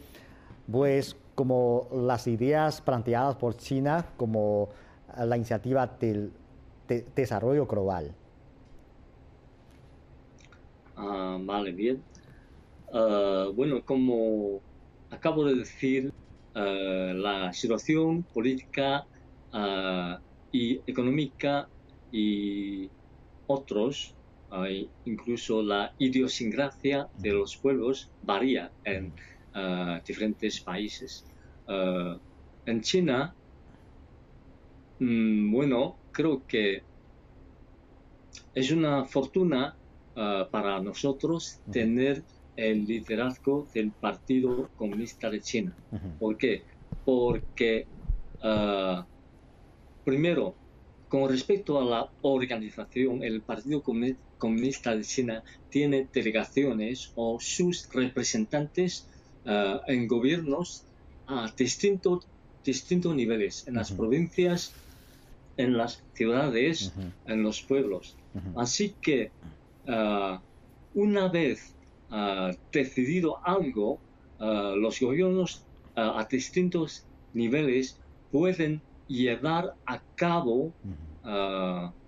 pues, 0.72 1.16
como 1.36 1.88
las 1.92 2.28
ideas 2.28 2.82
planteadas 2.82 3.36
por 3.36 3.58
China 3.58 4.06
como 4.16 4.70
la 5.18 5.36
iniciativa 5.36 5.86
del 6.00 6.32
desarrollo 7.16 7.66
global? 7.66 8.14
Ah, 10.96 11.38
vale, 11.42 11.74
bien. 11.74 12.04
Ah, 12.94 13.50
bueno, 13.54 13.84
como 13.84 14.62
acabo 15.10 15.44
de 15.46 15.56
decir, 15.56 16.10
ah, 16.54 17.12
la 17.14 17.54
situación 17.54 18.24
política 18.34 19.06
y 20.52 20.82
económica 20.90 21.70
y 22.12 22.90
otros 23.48 24.15
incluso 25.06 25.62
la 25.62 25.94
idiosincrasia 25.98 27.08
de 27.18 27.32
los 27.32 27.58
pueblos 27.58 28.10
varía 28.24 28.72
en 28.84 29.14
uh, 29.56 30.04
diferentes 30.06 30.60
países. 30.62 31.26
Uh, 31.68 32.18
en 32.66 32.82
China, 32.82 33.34
mm, 35.00 35.52
bueno, 35.52 35.98
creo 36.12 36.46
que 36.48 36.84
es 38.54 38.72
una 38.72 39.06
fortuna 39.06 39.76
uh, 40.16 40.50
para 40.50 40.80
nosotros 40.80 41.60
tener 41.72 42.24
el 42.56 42.86
liderazgo 42.86 43.68
del 43.74 43.92
Partido 43.92 44.70
Comunista 44.78 45.30
de 45.30 45.42
China. 45.42 45.76
¿Por 46.20 46.38
qué? 46.38 46.64
Porque, 47.04 47.86
primero, 50.06 50.56
con 51.10 51.30
respecto 51.30 51.82
a 51.82 51.84
la 51.84 52.10
organización, 52.22 53.24
el 53.24 53.42
Partido 53.42 53.84
Comunista 53.84 54.25
de 54.40 55.02
China 55.04 55.44
tiene 55.70 56.08
delegaciones 56.14 57.12
o 57.16 57.40
sus 57.40 57.90
representantes 57.92 59.08
eh, 59.46 59.80
en 59.88 60.08
gobiernos 60.08 60.84
a 61.28 61.52
distintos 61.58 62.28
distintos 62.64 63.16
niveles, 63.16 63.68
en 63.68 63.76
las 63.76 63.92
provincias, 63.92 64.74
en 65.56 65.78
las 65.78 66.02
ciudades, 66.16 66.92
en 67.28 67.44
los 67.44 67.62
pueblos. 67.62 68.16
Así 68.56 68.96
que 69.02 69.30
eh, 69.86 70.40
una 70.96 71.28
vez 71.28 71.76
eh, 72.12 72.58
decidido 72.72 73.40
algo, 73.46 74.00
los 74.40 75.00
gobiernos 75.00 75.64
a 75.96 76.28
distintos 76.30 77.06
niveles 77.34 77.98
pueden 78.32 78.82
llevar 79.08 79.76
a 79.86 80.02
cabo, 80.16 80.74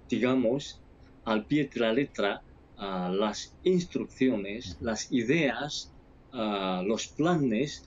digamos, 0.09 0.81
al 1.27 1.45
pie 1.45 1.69
de 1.71 1.79
la 1.79 1.91
letra, 1.93 2.41
ah, 2.77 3.11
las 3.13 3.53
instrucciones, 3.63 4.77
las 4.79 5.11
ideas, 5.11 5.91
ah, 6.33 6.81
los 6.85 7.07
planes 7.07 7.83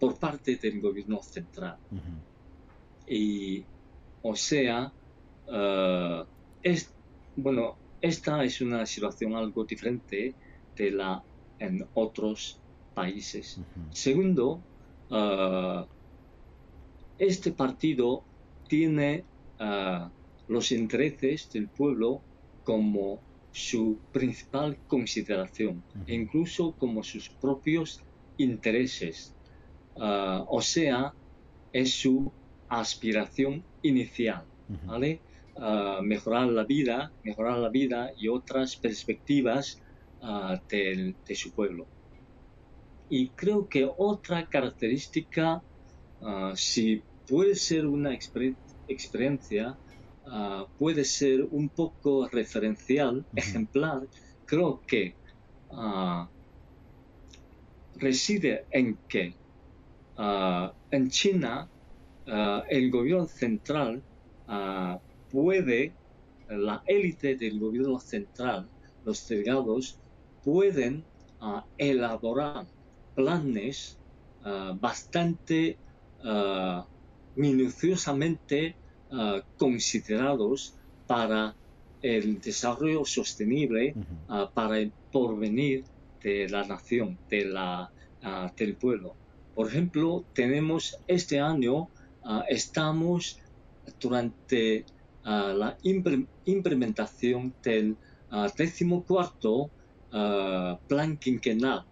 por 0.00 0.18
parte 0.18 0.56
del 0.56 0.80
gobierno 0.80 1.22
central. 1.22 1.76
Y, 3.06 3.64
o 4.22 4.34
sea, 4.34 4.92
es, 6.60 6.92
bueno, 7.36 7.76
esta 8.00 8.42
es 8.42 8.60
una 8.60 8.84
situación 8.84 9.36
algo 9.36 9.64
diferente 9.64 10.34
de 10.76 10.90
la 10.90 11.22
en 11.60 11.86
otros 11.94 12.58
países. 12.94 13.60
Segundo, 13.92 14.60
este 17.18 17.52
partido 17.52 18.24
tiene 18.66 19.24
ah, 19.60 20.10
los 20.48 20.72
intereses 20.72 21.50
del 21.52 21.68
pueblo 21.68 22.20
como 22.68 23.22
su 23.50 23.98
principal 24.12 24.76
consideración, 24.86 25.82
e 26.06 26.14
incluso 26.14 26.62
como 26.76 27.02
sus 27.02 27.30
propios 27.30 27.88
intereses. 28.36 29.34
Ah, 29.96 30.44
o 30.46 30.60
sea, 30.60 31.14
es 31.72 31.94
su 31.94 32.30
aspiración 32.68 33.64
inicial, 33.80 34.44
¿vale? 34.84 35.22
Ah, 35.56 36.00
mejorar 36.02 36.48
la 36.48 36.64
vida, 36.64 37.10
mejorar 37.24 37.56
la 37.58 37.70
vida 37.70 38.12
y 38.18 38.28
otras 38.28 38.76
perspectivas 38.76 39.80
de 40.68 41.34
su 41.34 41.54
pueblo. 41.54 41.86
Y 43.08 43.30
creo 43.30 43.66
que 43.66 43.88
otra 43.96 44.46
característica, 44.46 45.62
ah, 46.20 46.52
si 46.54 47.02
puede 47.26 47.54
ser 47.54 47.86
una 47.86 48.12
experiencia, 48.14 49.78
ah, 50.30 50.66
puede 50.78 51.04
ser 51.04 51.44
un 51.50 51.68
poco 51.68 52.28
referencial, 52.28 53.24
ejemplar, 53.34 54.06
creo 54.46 54.82
que 54.86 55.14
ah, 55.70 56.28
reside 57.96 58.66
en 58.70 58.98
que 59.08 59.34
en 60.90 61.10
China 61.10 61.70
el 62.68 62.90
gobierno 62.90 63.28
central 63.28 64.02
puede, 65.30 65.94
la 66.48 66.82
élite 66.86 67.36
del 67.36 67.60
gobierno 67.60 68.00
central, 68.00 68.68
los 69.04 69.28
delegados, 69.28 70.00
pueden 70.42 71.04
elaborar 71.76 72.66
planes 73.14 73.98
ah, 74.44 74.76
bastante 74.80 75.78
ah, 76.24 76.86
minuciosamente 77.34 78.76
ah, 79.12 79.42
considerados 79.56 80.74
para 81.06 81.54
el 82.02 82.40
desarrollo 82.40 83.04
sostenible, 83.04 83.94
para 84.54 84.78
el 84.78 84.92
porvenir 85.10 85.84
de 86.22 86.48
la 86.48 86.64
nación, 86.64 87.18
de 87.28 87.44
la, 87.46 87.90
del 88.56 88.74
pueblo. 88.76 89.14
Por 89.54 89.66
ejemplo, 89.68 90.24
tenemos 90.32 90.96
este 91.08 91.40
año, 91.40 91.88
estamos 92.48 93.40
durante 93.98 94.84
la 95.24 95.76
implementación 96.44 97.52
del 97.64 97.96
decimocuarto 98.56 99.70
plan 100.10 101.16
quinquenal 101.16 101.84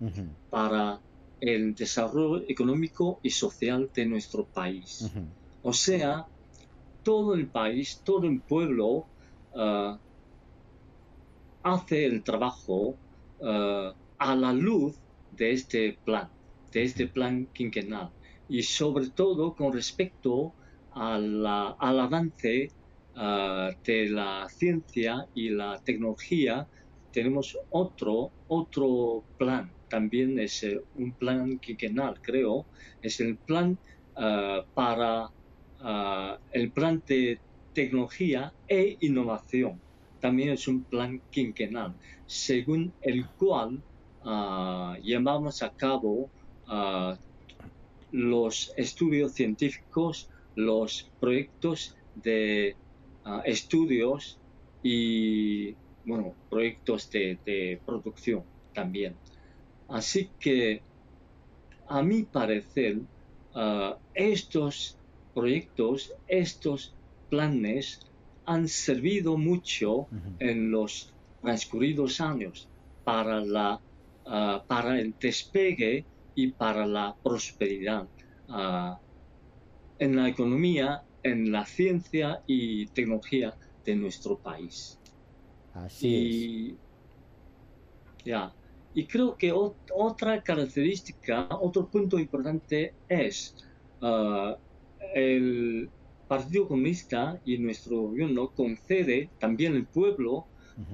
para 0.50 1.00
el 1.40 1.74
desarrollo 1.74 2.44
económico 2.48 3.18
y 3.22 3.30
social 3.30 3.90
de 3.94 4.06
nuestro 4.06 4.44
país. 4.44 5.10
O 5.62 5.72
sea, 5.72 6.26
todo 7.06 7.36
el 7.36 7.46
país, 7.46 8.02
todo 8.04 8.26
el 8.26 8.40
pueblo 8.40 9.06
uh, 9.54 9.96
hace 11.62 12.04
el 12.04 12.24
trabajo 12.24 12.96
uh, 13.38 13.92
a 14.18 14.34
la 14.34 14.52
luz 14.52 14.98
de 15.30 15.52
este 15.52 15.96
plan, 16.04 16.28
de 16.72 16.82
este 16.82 17.06
plan 17.06 17.46
quinquenal. 17.54 18.10
Y 18.48 18.64
sobre 18.64 19.10
todo 19.10 19.54
con 19.54 19.72
respecto 19.72 20.52
al 20.94 21.46
avance 21.46 22.72
uh, 23.14 23.70
de 23.84 24.08
la 24.10 24.48
ciencia 24.48 25.28
y 25.32 25.50
la 25.50 25.80
tecnología, 25.84 26.66
tenemos 27.12 27.56
otro, 27.70 28.32
otro 28.48 29.22
plan 29.38 29.72
también 29.88 30.40
es 30.40 30.64
eh, 30.64 30.80
un 30.96 31.12
plan 31.12 31.60
quinquenal, 31.60 32.20
creo, 32.20 32.66
es 33.00 33.20
el 33.20 33.36
plan 33.36 33.78
para 34.74 35.30
ah, 35.80 36.38
el 36.52 36.70
plan 36.70 37.02
de 37.06 37.38
tecnología 37.72 38.52
e 38.68 38.96
innovación. 39.00 39.80
También 40.20 40.50
es 40.50 40.66
un 40.66 40.82
plan 40.84 41.20
quinquenal, 41.30 41.94
según 42.26 42.92
el 43.02 43.26
cual 43.38 43.82
uh, 44.24 44.94
llevamos 45.02 45.62
a 45.62 45.70
cabo 45.70 46.30
los 48.10 48.72
estudios 48.76 49.32
científicos, 49.32 50.28
los 50.56 51.08
proyectos 51.20 51.94
de 52.14 52.74
estudios 53.44 54.40
y 54.82 55.76
bueno, 56.06 56.34
proyectos 56.48 57.10
de 57.10 57.80
producción 57.84 58.44
también. 58.72 59.16
Así 59.88 60.30
que, 60.40 60.82
a 61.88 62.02
mi 62.02 62.22
parecer, 62.22 63.00
ah, 63.54 63.98
estos 64.14 64.95
proyectos, 65.36 66.14
estos 66.26 66.94
planes 67.28 68.00
han 68.46 68.68
servido 68.68 69.36
mucho 69.36 70.08
en 70.38 70.70
los 70.70 71.12
transcurridos 71.42 72.22
años 72.22 72.68
para, 73.04 73.40
la, 73.40 73.80
ah, 74.24 74.64
para 74.66 74.98
el 74.98 75.14
despegue 75.20 76.06
y 76.34 76.48
para 76.52 76.86
la 76.86 77.14
prosperidad 77.22 78.08
ah, 78.48 78.98
en 79.98 80.16
la 80.16 80.28
economía, 80.28 81.02
en 81.22 81.52
la 81.52 81.66
ciencia 81.66 82.42
y 82.46 82.86
tecnología 82.86 83.54
de 83.84 83.94
nuestro 83.96 84.38
país. 84.38 84.98
Así 85.74 86.70
es. 86.70 88.24
Ya. 88.24 88.52
Y 88.94 89.06
creo 89.06 89.36
que 89.36 89.52
otra 89.52 90.42
característica, 90.42 91.48
otro 91.60 91.86
punto 91.86 92.18
importante 92.18 92.94
es 93.08 93.54
uh, 94.00 94.54
el 95.16 95.88
Partido 96.28 96.68
Comunista 96.68 97.40
y 97.46 97.56
nuestro 97.56 98.02
gobierno 98.02 98.50
concede, 98.50 99.30
también 99.38 99.74
el 99.74 99.86
pueblo, 99.86 100.46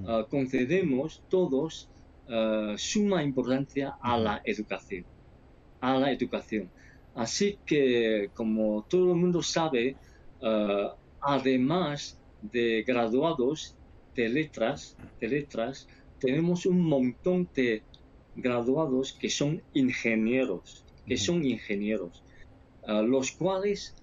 uh, 0.05 0.29
concedemos 0.31 1.25
todos 1.29 1.89
uh, 2.29 2.79
suma 2.79 3.25
importancia 3.25 3.97
a 4.01 4.17
la 4.17 4.41
educación, 4.45 5.05
a 5.81 5.99
la 5.99 6.13
educación. 6.13 6.71
Así 7.17 7.59
que, 7.67 8.31
como 8.35 8.85
todo 8.89 9.13
el 9.13 9.19
mundo 9.19 9.43
sabe, 9.43 9.97
además 11.21 12.19
de 12.41 12.85
graduados 12.87 13.77
de 14.15 14.29
letras, 14.29 14.97
de 15.21 15.29
letras, 15.29 15.89
tenemos 16.21 16.65
un 16.65 16.81
montón 16.81 17.49
de 17.55 17.83
graduados 18.35 19.13
que 19.13 19.29
son 19.29 19.63
ingenieros, 19.75 20.85
que 21.07 21.19
son 21.19 21.45
ingenieros, 21.45 22.23
ah, 22.87 23.03
los 23.03 23.33
cuales 23.33 23.95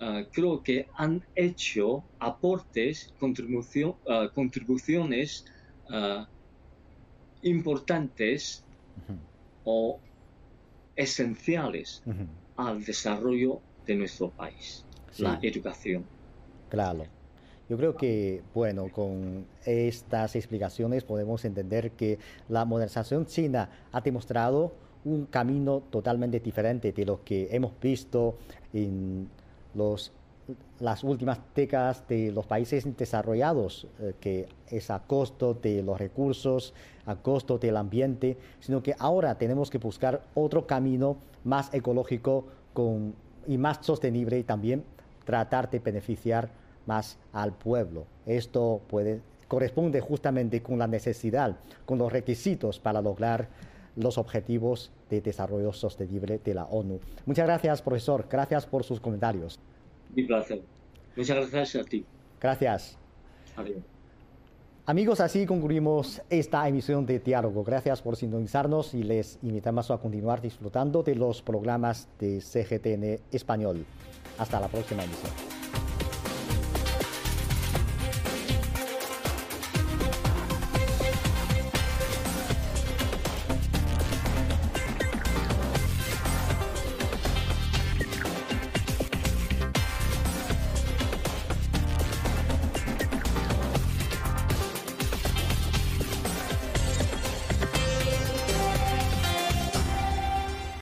ah, 0.00 0.22
creo 0.32 0.62
que 0.62 0.88
han 0.94 1.24
hecho 1.34 2.04
aportes, 2.18 3.12
contribución, 3.18 3.96
ah, 4.08 4.28
contribuciones 4.34 5.44
importantes 7.42 8.64
o 9.64 10.00
esenciales 10.96 12.02
al 12.56 12.82
desarrollo 12.84 13.60
de 13.86 13.96
nuestro 13.96 14.30
país, 14.30 14.84
la 15.18 15.38
educación. 15.42 16.04
Claro. 16.70 17.04
Yo 17.68 17.78
creo 17.78 17.96
que, 17.96 18.42
bueno, 18.54 18.88
con 18.90 19.46
estas 19.64 20.36
explicaciones 20.36 21.02
podemos 21.02 21.44
entender 21.44 21.92
que 21.92 22.18
la 22.48 22.64
modernización 22.64 23.24
china 23.26 23.70
ha 23.90 24.00
demostrado 24.00 24.74
un 25.04 25.26
camino 25.26 25.82
totalmente 25.90 26.40
diferente 26.40 26.92
de 26.92 27.04
lo 27.06 27.24
que 27.24 27.48
hemos 27.50 27.72
visto 27.80 28.36
en 28.72 29.28
los, 29.74 30.12
las 30.80 31.04
últimas 31.04 31.38
décadas 31.54 32.06
de 32.08 32.32
los 32.32 32.46
países 32.46 32.84
desarrollados, 32.96 33.86
eh, 34.00 34.14
que 34.20 34.48
es 34.68 34.90
a 34.90 35.00
costo 35.00 35.54
de 35.54 35.82
los 35.82 35.98
recursos, 35.98 36.74
a 37.06 37.16
costo 37.16 37.58
del 37.58 37.76
ambiente, 37.76 38.36
sino 38.60 38.82
que 38.82 38.94
ahora 38.98 39.36
tenemos 39.36 39.70
que 39.70 39.78
buscar 39.78 40.22
otro 40.34 40.66
camino 40.66 41.16
más 41.44 41.72
ecológico 41.72 42.46
con, 42.72 43.14
y 43.46 43.58
más 43.58 43.78
sostenible 43.82 44.38
y 44.38 44.44
también 44.44 44.84
tratar 45.24 45.70
de 45.70 45.78
beneficiar 45.78 46.50
más 46.86 47.18
al 47.32 47.52
pueblo. 47.52 48.04
Esto 48.26 48.80
puede, 48.88 49.20
corresponde 49.48 50.00
justamente 50.00 50.62
con 50.62 50.78
la 50.78 50.86
necesidad, 50.86 51.56
con 51.86 51.98
los 51.98 52.12
requisitos 52.12 52.78
para 52.78 53.00
lograr 53.00 53.48
los 53.96 54.18
objetivos 54.18 54.90
de 55.10 55.20
desarrollo 55.20 55.72
sostenible 55.72 56.40
de 56.42 56.54
la 56.54 56.64
ONU. 56.64 57.00
Muchas 57.26 57.46
gracias, 57.46 57.82
profesor. 57.82 58.26
Gracias 58.30 58.66
por 58.66 58.84
sus 58.84 59.00
comentarios. 59.00 59.58
Mi 60.14 60.24
placer. 60.24 60.62
Muchas 61.16 61.50
gracias 61.50 61.86
a 61.86 61.88
ti. 61.88 62.04
Gracias. 62.40 62.98
Adiós. 63.56 63.82
Amigos, 64.86 65.20
así 65.20 65.46
concluimos 65.46 66.20
esta 66.28 66.68
emisión 66.68 67.06
de 67.06 67.18
Diálogo. 67.18 67.64
Gracias 67.64 68.02
por 68.02 68.16
sintonizarnos 68.16 68.92
y 68.92 69.02
les 69.02 69.38
invitamos 69.42 69.90
a 69.90 69.96
continuar 69.96 70.42
disfrutando 70.42 71.02
de 71.02 71.14
los 71.14 71.40
programas 71.40 72.06
de 72.18 72.40
CGTN 72.40 73.24
Español. 73.32 73.86
Hasta 74.36 74.60
la 74.60 74.68
próxima 74.68 75.04
emisión. 75.04 75.53